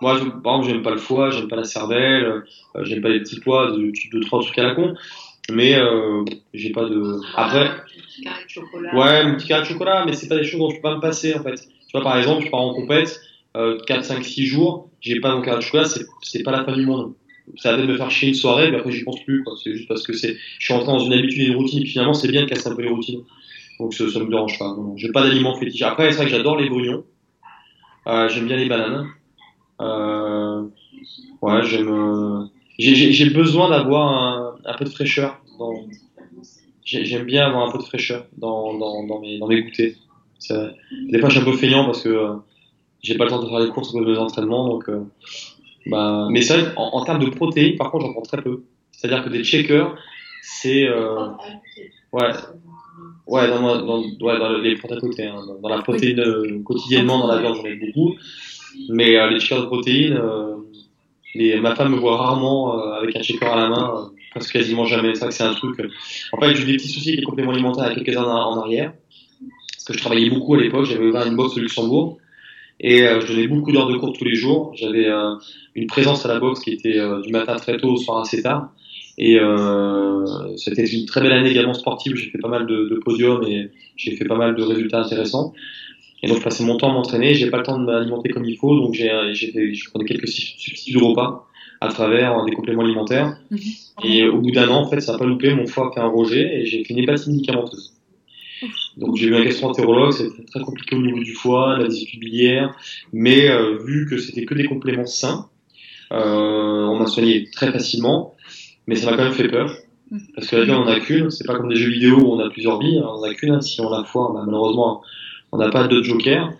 moi 0.00 0.18
je, 0.18 0.24
par 0.24 0.56
exemple 0.56 0.72
j'aime 0.72 0.82
pas 0.82 0.90
le 0.90 0.98
foie, 0.98 1.30
j'aime 1.30 1.48
pas 1.48 1.56
la 1.56 1.64
cervelle, 1.64 2.24
euh, 2.24 2.84
j'aime 2.84 3.00
pas 3.00 3.08
les 3.08 3.20
petits 3.20 3.40
pois, 3.40 3.70
de, 3.72 3.92
de 4.12 4.24
trois 4.24 4.42
trucs 4.42 4.58
à 4.58 4.62
la 4.62 4.74
con, 4.74 4.94
mais 5.50 5.74
euh, 5.76 6.24
j'ai 6.54 6.70
pas 6.70 6.84
de... 6.84 7.20
Après, 7.36 7.70
Petit 8.10 8.22
carré 8.22 8.44
de 8.44 8.50
chocolat. 8.50 8.94
Ouais, 8.94 9.20
un 9.20 9.34
petit 9.34 9.48
carré 9.48 9.62
de 9.62 9.66
chocolat, 9.66 10.04
mais 10.06 10.12
c'est 10.12 10.28
pas 10.28 10.36
des 10.36 10.44
choses 10.44 10.60
dont 10.60 10.70
je 10.70 10.76
peux 10.76 10.82
pas 10.82 10.96
me 10.96 11.00
passer 11.00 11.34
en 11.34 11.42
fait. 11.42 11.56
Tu 11.56 11.92
vois, 11.92 12.02
par 12.02 12.16
exemple, 12.18 12.44
je 12.44 12.50
pars 12.50 12.60
en 12.60 12.74
compète, 12.74 13.20
euh, 13.56 13.78
4, 13.86 14.04
5, 14.04 14.24
6 14.24 14.46
jours, 14.46 14.90
j'ai 15.00 15.20
pas 15.20 15.34
mon 15.34 15.42
carré 15.42 15.58
de 15.58 15.62
chocolat, 15.62 15.84
c'est, 15.84 16.42
pas 16.42 16.52
la 16.52 16.64
fin 16.64 16.72
du 16.72 16.86
monde. 16.86 17.14
Ça 17.56 17.72
va 17.72 17.78
peut-être 17.78 17.90
me 17.90 17.96
faire 17.96 18.10
chier 18.10 18.28
une 18.28 18.34
soirée, 18.34 18.70
mais 18.70 18.78
après 18.78 18.92
j'y 18.92 19.02
pense 19.02 19.22
plus. 19.24 19.44
C'est 19.62 19.74
juste 19.74 19.88
parce 19.88 20.06
que 20.06 20.12
c'est, 20.12 20.36
je 20.58 20.64
suis 20.64 20.72
rentré 20.72 20.92
dans 20.92 21.00
une 21.00 21.12
habitude 21.12 21.42
et 21.42 21.46
une 21.46 21.56
routine, 21.56 21.82
et 21.82 21.86
finalement 21.86 22.14
c'est 22.14 22.28
bien 22.28 22.42
de 22.42 22.46
casser 22.46 22.68
un 22.68 22.76
peu 22.76 22.82
les 22.82 22.88
routines. 22.88 23.22
Donc 23.80 23.94
ça, 23.94 24.08
ça 24.08 24.20
me 24.20 24.28
dérange 24.28 24.58
pas. 24.58 24.76
J'ai 24.96 25.10
pas 25.10 25.22
d'aliments 25.22 25.56
fétiches. 25.56 25.82
Après, 25.82 26.10
c'est 26.10 26.18
vrai 26.18 26.26
que 26.26 26.30
j'adore 26.30 26.56
les 26.58 26.68
brugnons. 26.68 27.04
Euh, 28.06 28.28
j'aime 28.28 28.46
bien 28.46 28.56
les 28.56 28.68
bananes. 28.68 29.08
Euh, 29.80 30.62
ouais, 31.42 31.62
j'aime. 31.64 31.88
euh, 31.88 32.44
J'ai, 32.78 33.30
besoin 33.30 33.70
d'avoir 33.70 34.12
un, 34.12 34.54
un 34.64 34.74
peu 34.76 34.84
de 34.84 34.90
fraîcheur 34.90 35.40
J'aime 36.84 37.24
bien 37.24 37.46
avoir 37.46 37.68
un 37.68 37.70
peu 37.70 37.78
de 37.78 37.84
fraîcheur 37.84 38.26
dans, 38.36 38.76
dans, 38.76 39.06
dans, 39.06 39.20
mes, 39.20 39.38
dans 39.38 39.46
mes 39.46 39.62
goûters. 39.62 39.94
Des 40.48 41.20
fois, 41.20 41.28
je 41.28 41.38
suis 41.38 41.40
un 41.40 41.50
peu 41.50 41.56
feignant 41.56 41.84
parce 41.84 42.02
que 42.02 42.08
euh, 42.08 42.34
j'ai 43.02 43.16
pas 43.16 43.24
le 43.24 43.30
temps 43.30 43.42
de 43.42 43.48
faire 43.48 43.60
les 43.60 43.68
courses 43.68 43.92
pour 43.92 44.00
mes 44.00 44.16
entraînements. 44.16 44.68
Donc, 44.68 44.88
euh, 44.88 45.04
bah, 45.86 46.26
mais 46.30 46.40
vrai 46.40 46.74
qu'en 46.74 46.90
en 46.94 47.04
termes 47.04 47.24
de 47.24 47.30
protéines, 47.30 47.76
par 47.76 47.90
contre, 47.90 48.06
j'en 48.06 48.12
prends 48.12 48.22
très 48.22 48.42
peu. 48.42 48.64
C'est-à-dire 48.90 49.22
que 49.22 49.28
des 49.28 49.44
shakers, 49.44 49.94
c'est. 50.42 50.88
Ouais, 52.12 52.32
ouais, 53.28 53.48
dans, 53.48 53.84
dans, 53.84 54.02
ouais, 54.02 54.38
dans 54.38 54.58
les 54.58 54.74
protéines. 54.74 55.28
Hein, 55.28 55.42
dans, 55.62 55.68
la 55.68 55.82
protéine 55.82 56.64
quotidiennement, 56.64 57.20
dans 57.20 57.28
la 57.32 57.40
viande, 57.40 57.56
j'en 57.56 57.66
ai 57.66 57.76
beaucoup. 57.76 58.16
Mais 58.88 59.16
euh, 59.16 59.30
les 59.30 59.40
shakers 59.40 59.62
de 59.62 59.66
protéines, 59.66 60.14
euh, 60.14 61.60
ma 61.60 61.74
femme 61.74 61.92
me 61.92 61.98
voit 61.98 62.16
rarement 62.16 62.78
euh, 62.78 62.92
avec 62.92 63.16
un 63.16 63.22
shaker 63.22 63.52
à 63.52 63.56
la 63.56 63.68
main, 63.68 63.94
euh, 63.96 64.16
presque 64.32 64.52
quasiment 64.52 64.84
jamais. 64.84 65.14
C'est 65.14 65.30
c'est 65.30 65.44
un 65.44 65.54
truc. 65.54 65.78
en 66.32 66.40
fait, 66.40 66.54
j'ai 66.54 66.62
eu 66.62 66.66
des 66.66 66.76
petits 66.76 66.88
soucis 66.88 67.10
avec 67.10 67.20
les 67.20 67.26
compléments 67.26 67.52
alimentaires 67.52 67.84
a 67.84 67.94
quelques 67.94 68.16
années 68.16 68.28
en 68.28 68.58
arrière. 68.58 68.92
Parce 69.74 69.84
que 69.86 69.92
je 69.94 69.98
travaillais 69.98 70.30
beaucoup 70.30 70.54
à 70.54 70.60
l'époque, 70.60 70.86
j'avais 70.86 71.06
ouvert 71.06 71.26
une 71.26 71.36
box 71.36 71.56
au 71.56 71.60
Luxembourg. 71.60 72.18
Et 72.82 73.00
je 73.00 73.26
donnais 73.26 73.46
beaucoup 73.46 73.72
d'heures 73.72 73.88
de 73.88 73.96
cours 73.96 74.16
tous 74.16 74.24
les 74.24 74.34
jours. 74.34 74.72
J'avais 74.74 75.06
une 75.74 75.86
présence 75.86 76.24
à 76.24 76.28
la 76.28 76.38
boxe 76.38 76.60
qui 76.60 76.70
était 76.70 76.98
du 77.22 77.30
matin 77.30 77.56
très 77.56 77.76
tôt 77.76 77.90
au 77.90 77.96
soir 77.98 78.20
assez 78.20 78.42
tard. 78.42 78.70
Et 79.18 79.38
euh, 79.38 80.56
c'était 80.56 80.86
une 80.86 81.04
très 81.04 81.20
belle 81.20 81.32
année 81.32 81.50
également 81.50 81.74
sportive. 81.74 82.16
J'ai 82.16 82.30
fait 82.30 82.38
pas 82.38 82.48
mal 82.48 82.66
de 82.66 82.98
podiums 83.04 83.42
et 83.44 83.70
j'ai 83.96 84.16
fait 84.16 84.24
pas 84.24 84.36
mal 84.36 84.54
de 84.54 84.62
résultats 84.62 85.00
intéressants. 85.00 85.52
Et 86.22 86.28
donc 86.28 86.38
je 86.38 86.42
passais 86.42 86.64
mon 86.64 86.76
temps 86.76 86.90
à 86.90 86.92
m'entraîner. 86.94 87.34
J'ai 87.34 87.50
pas 87.50 87.58
le 87.58 87.62
temps 87.62 87.78
de 87.78 87.84
m'alimenter 87.84 88.28
comme 88.30 88.44
il 88.44 88.56
faut, 88.56 88.78
donc 88.78 88.94
j'ai 88.94 89.10
j'ai 89.32 89.50
fait- 89.52 89.74
je 89.74 89.90
prenais 89.90 90.04
quelques 90.04 90.28
substituts 90.28 90.92
de 90.92 91.02
repas 91.02 91.46
à 91.80 91.88
travers 91.88 92.44
des 92.44 92.52
compléments 92.52 92.82
alimentaires. 92.82 93.38
Et 94.04 94.26
au 94.28 94.38
bout 94.40 94.50
d'un 94.50 94.68
an, 94.68 94.82
en 94.82 94.90
fait, 94.90 95.00
ça 95.00 95.12
n'a 95.12 95.18
pas 95.18 95.24
loupé. 95.24 95.54
Mon 95.54 95.66
foie 95.66 95.88
a 95.90 95.94
fait 95.94 96.00
un 96.00 96.08
rejet 96.08 96.60
et 96.60 96.66
j'ai 96.66 96.84
fait 96.84 96.92
une 96.94 97.00
hépatite 97.00 97.28
médicamenteuse. 97.28 97.94
Donc 98.98 99.16
j'ai 99.16 99.28
eu 99.28 99.34
un 99.34 99.42
gastro-entérologue, 99.42 100.12
c'était 100.12 100.44
très 100.44 100.60
compliqué 100.60 100.94
au 100.94 101.00
niveau 101.00 101.20
du 101.20 101.32
foie, 101.32 101.78
la 101.78 101.84
vésicule 101.84 102.20
biliaire, 102.20 102.76
mais 103.12 103.48
euh, 103.48 103.78
vu 103.82 104.06
que 104.06 104.18
c'était 104.18 104.44
que 104.44 104.54
des 104.54 104.64
compléments 104.64 105.06
sains, 105.06 105.48
euh, 106.12 106.84
on 106.84 106.98
m'a 106.98 107.06
soigné 107.06 107.48
très 107.50 107.72
facilement, 107.72 108.34
mais 108.86 108.96
ça 108.96 109.10
m'a 109.10 109.16
quand 109.16 109.24
même 109.24 109.32
fait 109.32 109.48
peur. 109.48 109.74
Parce 110.34 110.48
que 110.48 110.56
la 110.56 110.64
vie 110.64 110.72
on 110.72 110.82
en 110.82 110.88
a 110.88 110.98
qu'une, 111.00 111.30
c'est 111.30 111.46
pas 111.46 111.54
comme 111.56 111.68
des 111.68 111.76
jeux 111.76 111.90
vidéo 111.90 112.16
où 112.18 112.32
on 112.32 112.40
a 112.40 112.50
plusieurs 112.50 112.78
vies, 112.80 112.98
on 113.02 113.06
en 113.06 113.22
a 113.22 113.32
qu'une, 113.32 113.52
hein. 113.52 113.60
si 113.62 113.80
on 113.80 113.92
a 113.92 114.04
foi, 114.04 114.30
bah, 114.34 114.42
malheureusement 114.44 115.02
on 115.52 115.58
n'a 115.58 115.70
pas 115.70 115.88
de 115.88 116.02
joker. 116.02 116.52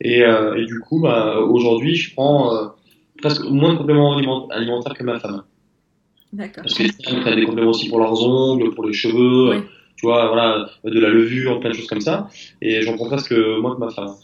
Et, 0.00 0.22
euh, 0.22 0.56
et 0.56 0.64
du 0.66 0.80
coup, 0.80 1.00
bah, 1.00 1.38
aujourd'hui, 1.40 1.94
je 1.96 2.14
prends 2.14 2.54
euh, 2.54 2.68
presque 3.18 3.44
moins 3.44 3.74
de 3.74 3.78
compléments 3.78 4.16
aliment- 4.16 4.48
alimentaires 4.48 4.94
que 4.94 5.04
ma 5.04 5.18
femme. 5.18 5.42
D'accord. 6.32 6.62
Parce 6.62 6.74
que 6.74 6.84
les 6.84 6.92
femmes 6.92 7.20
prennent 7.20 7.36
des 7.36 7.44
compléments 7.44 7.70
aussi 7.70 7.88
pour 7.88 7.98
leurs 7.98 8.22
ongles, 8.22 8.74
pour 8.74 8.86
les 8.86 8.92
cheveux, 8.92 9.50
Oui. 9.50 9.62
tu 9.96 10.06
vois, 10.06 10.28
voilà, 10.28 10.70
de 10.84 11.00
la 11.00 11.08
levure, 11.08 11.60
plein 11.60 11.70
de 11.70 11.74
choses 11.74 11.88
comme 11.88 12.00
ça. 12.00 12.28
Et 12.62 12.82
j'en 12.82 12.94
prends 12.96 13.06
presque 13.06 13.32
moins 13.32 13.74
que 13.74 13.80
ma 13.80 13.90
femme. 13.90 14.14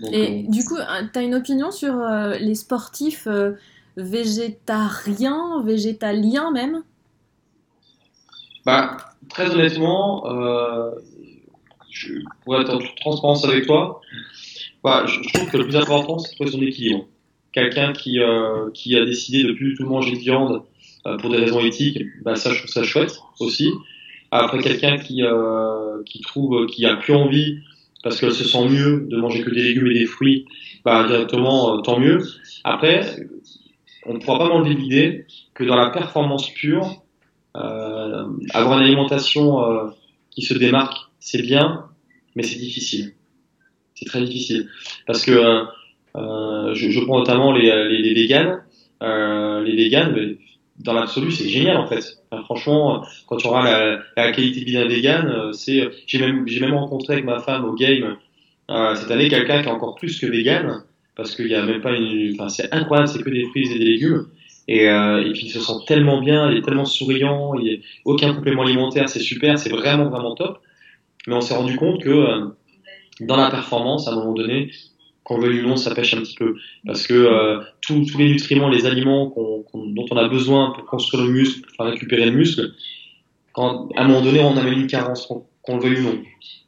Donc, 0.00 0.12
Et 0.12 0.44
euh, 0.46 0.50
du 0.50 0.64
coup, 0.64 0.76
tu 1.12 1.18
as 1.18 1.22
une 1.22 1.34
opinion 1.34 1.70
sur 1.70 1.94
les 2.40 2.54
sportifs 2.54 3.28
végétariens, 3.96 5.62
végétaliens 5.64 6.50
même? 6.50 6.82
Bah, 8.66 8.96
très 9.28 9.50
honnêtement, 9.50 10.30
euh, 10.30 10.90
je, 11.98 12.14
pour 12.44 12.60
être 12.60 12.78
transparence 12.96 13.44
avec 13.44 13.66
toi, 13.66 14.00
bah, 14.84 15.04
je, 15.06 15.20
trouve 15.32 15.50
que 15.50 15.56
le 15.56 15.64
plus 15.64 15.76
important, 15.76 16.18
c'est 16.18 16.30
de 16.30 16.34
trouver 16.36 16.50
son 16.50 16.62
équilibre. 16.62 17.06
Quelqu'un 17.52 17.92
qui, 17.92 18.20
euh, 18.20 18.70
qui 18.72 18.96
a 18.96 19.04
décidé 19.04 19.42
de 19.42 19.52
plus 19.52 19.74
tout 19.74 19.84
manger 19.84 20.12
de 20.12 20.18
viande 20.18 20.62
euh, 21.06 21.16
pour 21.16 21.30
des 21.30 21.38
raisons 21.38 21.60
éthiques, 21.60 21.98
bah, 22.22 22.36
ça, 22.36 22.52
je 22.52 22.58
trouve 22.58 22.70
ça 22.70 22.84
chouette 22.84 23.18
aussi. 23.40 23.72
Après, 24.30 24.60
quelqu'un 24.60 24.98
qui, 24.98 25.22
euh, 25.22 26.02
qui 26.04 26.20
trouve, 26.20 26.66
qui 26.66 26.86
a 26.86 26.96
plus 26.96 27.14
envie 27.14 27.58
parce 28.04 28.20
qu'elle 28.20 28.32
se 28.32 28.44
sent 28.44 28.68
mieux 28.68 29.06
de 29.08 29.16
manger 29.16 29.42
que 29.42 29.50
des 29.50 29.62
légumes 29.62 29.88
et 29.88 29.94
des 29.94 30.06
fruits, 30.06 30.46
bah, 30.84 31.06
directement, 31.08 31.82
tant 31.82 31.98
mieux. 31.98 32.22
Après, 32.62 33.16
on 34.06 34.14
ne 34.14 34.18
pourra 34.20 34.38
pas 34.38 34.48
m'enlever 34.48 34.74
l'idée 34.74 35.26
que 35.54 35.64
dans 35.64 35.76
la 35.76 35.90
performance 35.90 36.48
pure, 36.50 37.02
avoir 37.54 38.78
une 38.78 38.84
alimentation 38.84 39.90
qui 40.30 40.42
se 40.42 40.54
démarque, 40.54 41.07
c'est 41.30 41.42
bien, 41.42 41.84
mais 42.34 42.42
c'est 42.42 42.58
difficile. 42.58 43.12
C'est 43.94 44.06
très 44.06 44.22
difficile. 44.22 44.68
Parce 45.06 45.26
que 45.26 45.32
euh, 45.32 45.64
euh, 46.16 46.74
je, 46.74 47.00
prends 47.04 47.18
notamment 47.18 47.52
les, 47.52 47.66
les, 47.88 48.00
les 48.00 48.14
véganes. 48.14 48.62
Euh, 49.02 49.62
les 49.62 49.76
véganes, 49.76 50.36
dans 50.78 50.94
l'absolu, 50.94 51.30
c'est 51.30 51.48
génial 51.48 51.76
en 51.76 51.86
fait. 51.86 52.22
Franchement, 52.44 53.04
quand 53.26 53.36
tu 53.36 53.46
auras 53.46 53.98
la, 54.16 54.32
qualité 54.32 54.60
de 54.60 54.64
vie 54.64 54.72
d'un 54.72 54.88
vegan, 54.88 55.52
c'est. 55.52 55.86
J'ai 56.06 56.18
même, 56.18 56.48
j'ai 56.48 56.60
même 56.60 56.74
rencontré 56.74 57.14
avec 57.14 57.26
ma 57.26 57.40
femme 57.40 57.64
au 57.66 57.74
game 57.74 58.16
cette 58.68 59.10
année 59.10 59.28
quelqu'un 59.28 59.62
qui 59.62 59.68
est 59.68 59.72
encore 59.72 59.96
plus 59.96 60.18
que 60.18 60.26
vegan, 60.26 60.82
parce 61.14 61.34
qu'il 61.34 61.48
y 61.48 61.54
a 61.54 61.62
même 61.62 61.82
pas 61.82 61.92
une. 61.92 62.32
Enfin, 62.34 62.48
c'est 62.48 62.72
incroyable, 62.72 63.08
c'est 63.08 63.22
que 63.22 63.30
des 63.30 63.44
fruits 63.46 63.70
et 63.70 63.78
des 63.78 63.84
légumes. 63.84 64.28
Et, 64.68 64.84
et 64.84 65.30
puis 65.32 65.46
il 65.46 65.50
se 65.50 65.60
sent 65.60 65.84
tellement 65.86 66.20
bien, 66.20 66.50
il 66.50 66.58
est 66.58 66.62
tellement 66.62 66.84
souriant, 66.84 67.54
il 67.54 67.66
y 67.66 67.74
a 67.74 67.78
aucun 68.04 68.32
complément 68.34 68.62
alimentaire, 68.62 69.08
c'est 69.08 69.20
super, 69.20 69.58
c'est 69.58 69.70
vraiment 69.70 70.08
vraiment 70.08 70.34
top. 70.34 70.60
Mais 71.28 71.34
on 71.34 71.42
s'est 71.42 71.54
rendu 71.54 71.76
compte 71.76 72.02
que 72.02 72.08
euh, 72.08 72.46
dans 73.20 73.36
la 73.36 73.50
performance, 73.50 74.08
à 74.08 74.12
un 74.12 74.14
moment 74.14 74.32
donné, 74.32 74.70
qu'on 75.24 75.38
veuille 75.38 75.60
ou 75.60 75.68
non, 75.68 75.76
ça 75.76 75.94
pêche 75.94 76.14
un 76.14 76.20
petit 76.22 76.34
peu. 76.34 76.56
Parce 76.86 77.06
que 77.06 77.12
euh, 77.12 77.60
tous 77.82 78.16
les 78.16 78.30
nutriments, 78.30 78.70
les 78.70 78.86
aliments 78.86 79.26
dont 79.74 80.06
on 80.10 80.16
a 80.16 80.26
besoin 80.26 80.72
pour 80.72 80.86
construire 80.86 81.24
le 81.24 81.30
muscle, 81.30 81.68
pour 81.76 81.84
récupérer 81.84 82.24
le 82.24 82.30
muscle, 82.30 82.72
à 83.54 83.62
un 83.62 84.08
moment 84.08 84.22
donné, 84.22 84.40
on 84.40 84.56
amène 84.56 84.72
une 84.72 84.86
carence, 84.86 85.26
qu'on 85.26 85.44
qu'on 85.60 85.76
le 85.76 85.82
veuille 85.82 86.00
ou 86.00 86.04
non. 86.04 86.22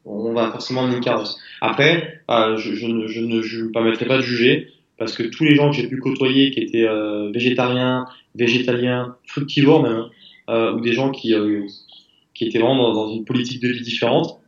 On 0.04 0.34
va 0.34 0.50
forcément 0.50 0.82
amener 0.82 0.96
une 0.96 1.02
carence. 1.02 1.40
Après, 1.62 2.20
euh, 2.30 2.58
je, 2.58 2.86
ne, 2.86 3.06
je 3.06 3.20
ne 3.20 3.40
je 3.40 3.64
me 3.64 3.72
permettrai 3.72 4.04
pas 4.04 4.18
de 4.18 4.22
juger, 4.22 4.68
parce 4.98 5.16
que 5.16 5.22
tous 5.22 5.44
les 5.44 5.54
gens 5.54 5.70
que 5.70 5.76
j'ai 5.76 5.88
pu 5.88 5.96
côtoyer 5.96 6.50
qui 6.50 6.60
étaient 6.60 6.86
végétariens, 7.32 8.04
végétaliens, 8.34 9.16
fructivores 9.26 9.82
même, 9.82 10.04
hein, 10.48 10.74
ou 10.76 10.80
des 10.82 10.92
gens 10.92 11.10
qui, 11.10 11.34
qui 12.34 12.46
étaient 12.46 12.58
vraiment 12.58 12.92
dans, 12.94 13.10
une 13.10 13.24
politique 13.24 13.62
de 13.62 13.68
vie 13.68 13.82
différente, 13.82 14.40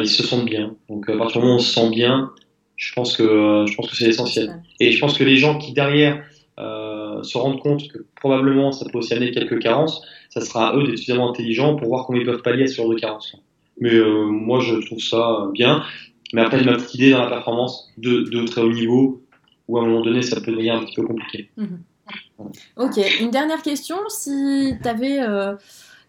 ils 0.00 0.08
se 0.08 0.22
sentent 0.22 0.46
bien. 0.46 0.74
Donc 0.88 1.08
à 1.08 1.16
partir 1.16 1.40
du 1.40 1.46
moment 1.46 1.56
où 1.56 1.58
on 1.58 1.62
se 1.62 1.72
sent 1.72 1.90
bien, 1.90 2.32
je 2.76 2.92
pense 2.94 3.16
que 3.16 3.22
euh, 3.22 3.66
je 3.66 3.74
pense 3.76 3.88
que 3.88 3.96
c'est 3.96 4.08
essentiel. 4.08 4.62
Et 4.80 4.90
je 4.92 4.98
pense 5.00 5.16
que 5.16 5.24
les 5.24 5.36
gens 5.36 5.58
qui 5.58 5.72
derrière 5.72 6.22
euh, 6.58 7.22
se 7.22 7.38
rendent 7.38 7.60
compte 7.60 7.88
que 7.88 7.98
probablement 8.16 8.72
ça 8.72 8.86
peut 8.90 8.98
aussi 8.98 9.14
amener 9.14 9.30
quelques 9.30 9.60
carences, 9.60 10.02
ça 10.30 10.40
sera 10.40 10.70
à 10.70 10.76
eux 10.76 10.84
d'être 10.84 10.98
suffisamment 10.98 11.30
intelligents 11.30 11.76
pour 11.76 11.88
voir 11.88 12.06
comment 12.06 12.18
ils 12.18 12.26
peuvent 12.26 12.42
pallier 12.42 12.64
à 12.64 12.66
ce 12.66 12.74
genre 12.74 12.88
de 12.88 12.96
carences. 12.96 13.36
Mais 13.80 13.94
euh, 13.94 14.24
moi 14.24 14.60
je 14.60 14.76
trouve 14.86 15.00
ça 15.00 15.48
bien. 15.52 15.84
Mais 16.32 16.42
après 16.42 16.58
j'ai 16.58 16.64
ma 16.64 16.74
petite 16.74 16.94
idée 16.94 17.10
dans 17.12 17.22
la 17.22 17.28
performance 17.28 17.92
de, 17.98 18.22
de 18.22 18.44
très 18.46 18.60
haut 18.60 18.72
niveau. 18.72 19.22
où 19.68 19.78
à 19.78 19.82
un 19.82 19.86
moment 19.86 20.02
donné, 20.02 20.22
ça 20.22 20.40
peut 20.40 20.50
devenir 20.50 20.74
un 20.74 20.84
petit 20.84 20.94
peu 20.94 21.02
compliqué. 21.06 21.50
Ok, 22.76 22.98
une 23.20 23.30
dernière 23.30 23.62
question. 23.62 23.96
Si 24.08 24.74
tu 24.82 24.88
avais 24.88 25.20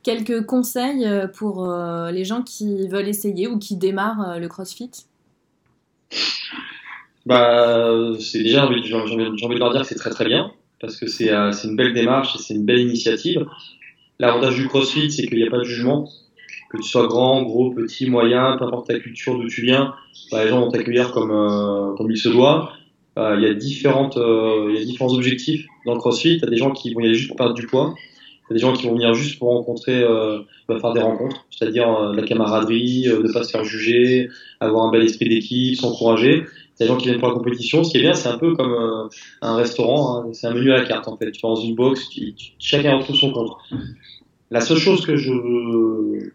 quelques 0.05 0.45
conseils 0.45 1.05
euh, 1.05 1.27
pour 1.27 1.67
euh, 1.67 2.11
les 2.11 2.23
gens 2.23 2.43
qui 2.43 2.87
veulent 2.87 3.07
essayer 3.07 3.47
ou 3.47 3.57
qui 3.57 3.75
démarrent 3.75 4.29
euh, 4.29 4.39
le 4.39 4.47
CrossFit? 4.47 4.91
Bah, 7.25 7.91
c'est 8.19 8.43
déjà, 8.43 8.69
j'ai 8.83 8.93
envie, 8.93 9.55
de 9.55 9.59
leur 9.59 9.71
dire 9.71 9.81
que 9.81 9.87
c'est 9.87 9.95
très 9.95 10.11
très 10.11 10.25
bien, 10.25 10.51
parce 10.79 10.95
que 10.97 11.07
c'est 11.07 11.31
une 11.31 11.75
belle 11.75 11.93
démarche 11.93 12.35
et 12.35 12.37
c'est 12.37 12.53
une 12.53 12.65
belle 12.65 12.81
initiative. 12.81 13.47
L'avantage 14.19 14.55
du 14.55 14.67
CrossFit, 14.67 15.11
c'est 15.11 15.25
qu'il 15.25 15.39
n'y 15.39 15.47
a 15.47 15.49
pas 15.49 15.57
de 15.57 15.63
jugement. 15.63 16.07
Que 16.69 16.77
tu 16.77 16.83
sois 16.83 17.07
grand, 17.07 17.41
gros, 17.41 17.71
petit, 17.71 18.07
moyen, 18.07 18.57
peu 18.59 18.65
importe 18.65 18.87
ta 18.87 18.99
culture, 18.99 19.39
d'où 19.39 19.47
tu 19.47 19.63
viens, 19.63 19.95
bah, 20.31 20.43
les 20.43 20.51
gens 20.51 20.61
vont 20.61 20.69
t'accueillir 20.69 21.11
comme, 21.11 21.95
comme 21.97 22.11
il 22.11 22.17
se 22.17 22.29
doit. 22.29 22.73
Il 23.17 23.21
y, 23.21 23.23
a 23.23 23.29
euh, 23.29 23.39
y 23.39 23.47
a 23.47 23.53
différents 23.53 25.13
objectifs 25.13 25.65
dans 25.85 25.93
le 25.93 25.99
CrossFit. 25.99 26.37
Tu 26.37 26.45
as 26.45 26.49
des 26.49 26.57
gens 26.57 26.71
qui 26.71 26.93
vont 26.93 26.99
y 26.99 27.05
aller 27.05 27.15
juste 27.15 27.29
pour 27.29 27.37
perdre 27.37 27.53
du 27.53 27.65
poids. 27.65 27.95
Tu 28.47 28.53
as 28.53 28.55
des 28.55 28.59
gens 28.59 28.73
qui 28.73 28.85
vont 28.85 28.93
venir 28.93 29.13
juste 29.13 29.39
pour 29.39 29.49
rencontrer, 29.49 30.03
euh, 30.03 30.39
bah, 30.67 30.79
faire 30.79 30.93
des 30.93 31.01
rencontres, 31.01 31.45
c'est-à-dire 31.49 31.89
euh, 31.89 32.13
la 32.13 32.23
camaraderie, 32.23 33.07
euh, 33.07 33.23
ne 33.23 33.31
pas 33.31 33.43
se 33.43 33.51
faire 33.51 33.63
juger, 33.63 34.29
avoir 34.59 34.87
un 34.87 34.91
bel 34.91 35.03
esprit 35.03 35.29
d'équipe, 35.29 35.75
s'encourager. 35.75 36.43
Il 36.77 36.83
y 36.83 36.83
a 36.83 36.87
des 36.87 36.93
gens 36.93 36.97
qui 36.97 37.07
viennent 37.07 37.19
pour 37.19 37.29
la 37.29 37.33
compétition. 37.33 37.83
Ce 37.83 37.91
qui 37.91 37.97
est 37.97 38.01
bien, 38.01 38.13
c'est 38.13 38.27
un 38.27 38.37
peu 38.37 38.55
comme 38.55 38.73
euh, 38.73 39.07
un 39.41 39.55
restaurant, 39.55 40.17
hein. 40.17 40.29
c'est 40.33 40.47
un 40.47 40.53
menu 40.53 40.71
à 40.71 40.77
la 40.77 40.85
carte 40.85 41.07
en 41.07 41.17
fait. 41.17 41.31
Tu 41.31 41.41
vas 41.41 41.49
dans 41.49 41.55
une 41.55 41.75
box, 41.75 42.09
chacun 42.59 42.97
retrouve 42.97 43.15
son 43.15 43.31
compte. 43.31 43.53
La 44.51 44.61
seule 44.61 44.77
chose 44.77 45.05
que 45.05 45.15
je, 45.15 45.31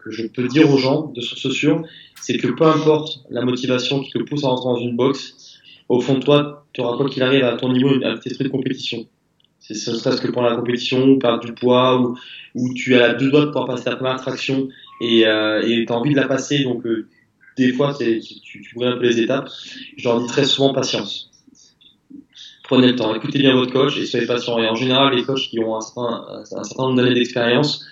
que 0.03 0.27
peux 0.27 0.47
dire 0.47 0.69
aux 0.71 0.77
gens 0.77 1.11
de 1.15 1.21
source 1.21 1.49
sûre, 1.53 1.83
c'est 2.21 2.37
que 2.37 2.47
peu 2.47 2.65
importe 2.65 3.21
la 3.29 3.45
motivation 3.45 4.01
qui 4.01 4.11
te 4.11 4.19
pousse 4.19 4.43
à 4.43 4.47
rentrer 4.49 4.65
dans 4.65 4.79
une 4.79 4.95
box, 4.95 5.59
au 5.87 6.01
fond 6.01 6.15
de 6.15 6.19
toi, 6.19 6.65
tu 6.73 6.81
auras 6.81 6.97
quoi 6.97 7.09
qu'il 7.09 7.23
arrive 7.23 7.43
à 7.43 7.55
ton 7.55 7.71
niveau 7.71 7.89
un 7.89 8.17
petit 8.17 8.29
esprit 8.29 8.45
de 8.45 8.49
compétition. 8.49 9.05
C'est 9.61 9.75
ce 9.75 9.95
serait-ce 9.95 10.21
que 10.21 10.29
pour 10.29 10.41
la 10.41 10.55
compétition, 10.55 11.17
perdre 11.17 11.45
du 11.45 11.53
poids, 11.53 12.01
ou, 12.01 12.17
ou 12.55 12.73
tu 12.73 12.95
as 12.95 13.13
deux 13.13 13.29
doigts 13.29 13.41
de 13.41 13.45
pouvoir 13.45 13.67
passer 13.67 13.85
ta 13.85 13.95
première 13.95 14.17
traction 14.17 14.67
et 14.99 15.25
euh, 15.25 15.61
tu 15.63 15.85
as 15.87 15.95
envie 15.95 16.11
de 16.11 16.19
la 16.19 16.27
passer, 16.27 16.63
donc 16.63 16.85
euh, 16.85 17.07
des 17.57 17.71
fois 17.71 17.93
c'est, 17.93 18.19
tu, 18.19 18.39
tu 18.41 18.61
tu 18.61 18.75
brûles 18.75 18.89
un 18.89 18.97
peu 18.97 19.03
les 19.03 19.19
étapes. 19.19 19.49
Je 19.97 20.03
leur 20.03 20.19
dis 20.19 20.27
très 20.27 20.45
souvent 20.45 20.73
patience. 20.73 21.29
Prenez 22.63 22.87
le 22.87 22.95
temps, 22.95 23.13
écoutez 23.13 23.39
bien 23.39 23.53
votre 23.53 23.71
coach 23.71 23.97
et 23.97 24.05
soyez 24.05 24.25
patient. 24.25 24.57
Et 24.57 24.67
en 24.67 24.75
général, 24.75 25.13
les 25.13 25.23
coachs 25.23 25.41
qui 25.41 25.59
ont 25.59 25.75
un 25.75 25.81
certain, 25.81 26.25
un 26.29 26.45
certain 26.63 26.83
nombre 26.83 26.95
d'années 26.95 27.13
d'expérience 27.13 27.85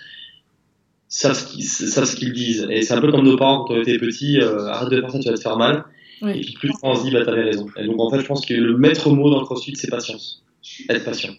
savent 1.06 1.36
ce 1.36 1.52
qu'ils 1.52 1.64
savent 1.64 2.06
ce 2.06 2.16
qu'ils 2.16 2.32
disent. 2.32 2.66
Et 2.70 2.82
c'est 2.82 2.94
un 2.94 3.00
peu 3.00 3.10
comme 3.12 3.24
nos 3.24 3.36
parents 3.36 3.64
quand 3.64 3.74
on 3.74 3.82
était 3.82 3.98
petits, 3.98 4.40
euh, 4.40 4.66
arrête 4.68 4.88
de 4.88 5.00
faire 5.00 5.10
ça, 5.10 5.18
tu 5.18 5.28
vas 5.28 5.36
te 5.36 5.40
faire 5.40 5.56
mal. 5.56 5.84
Oui. 6.22 6.30
Et 6.30 6.40
puis 6.40 6.54
plus 6.54 6.72
on 6.82 6.94
se 6.94 7.02
dit, 7.02 7.10
bah 7.10 7.24
t'avais 7.24 7.42
raison. 7.42 7.66
Et 7.76 7.84
donc 7.84 8.00
en 8.00 8.10
fait, 8.10 8.20
je 8.20 8.26
pense 8.26 8.44
que 8.46 8.54
le 8.54 8.76
maître 8.78 9.10
mot 9.10 9.28
dans 9.30 9.40
le 9.40 9.44
CrossFit, 9.44 9.76
c'est 9.76 9.90
patience. 9.90 10.42
Être 10.88 11.04
patient. 11.04 11.34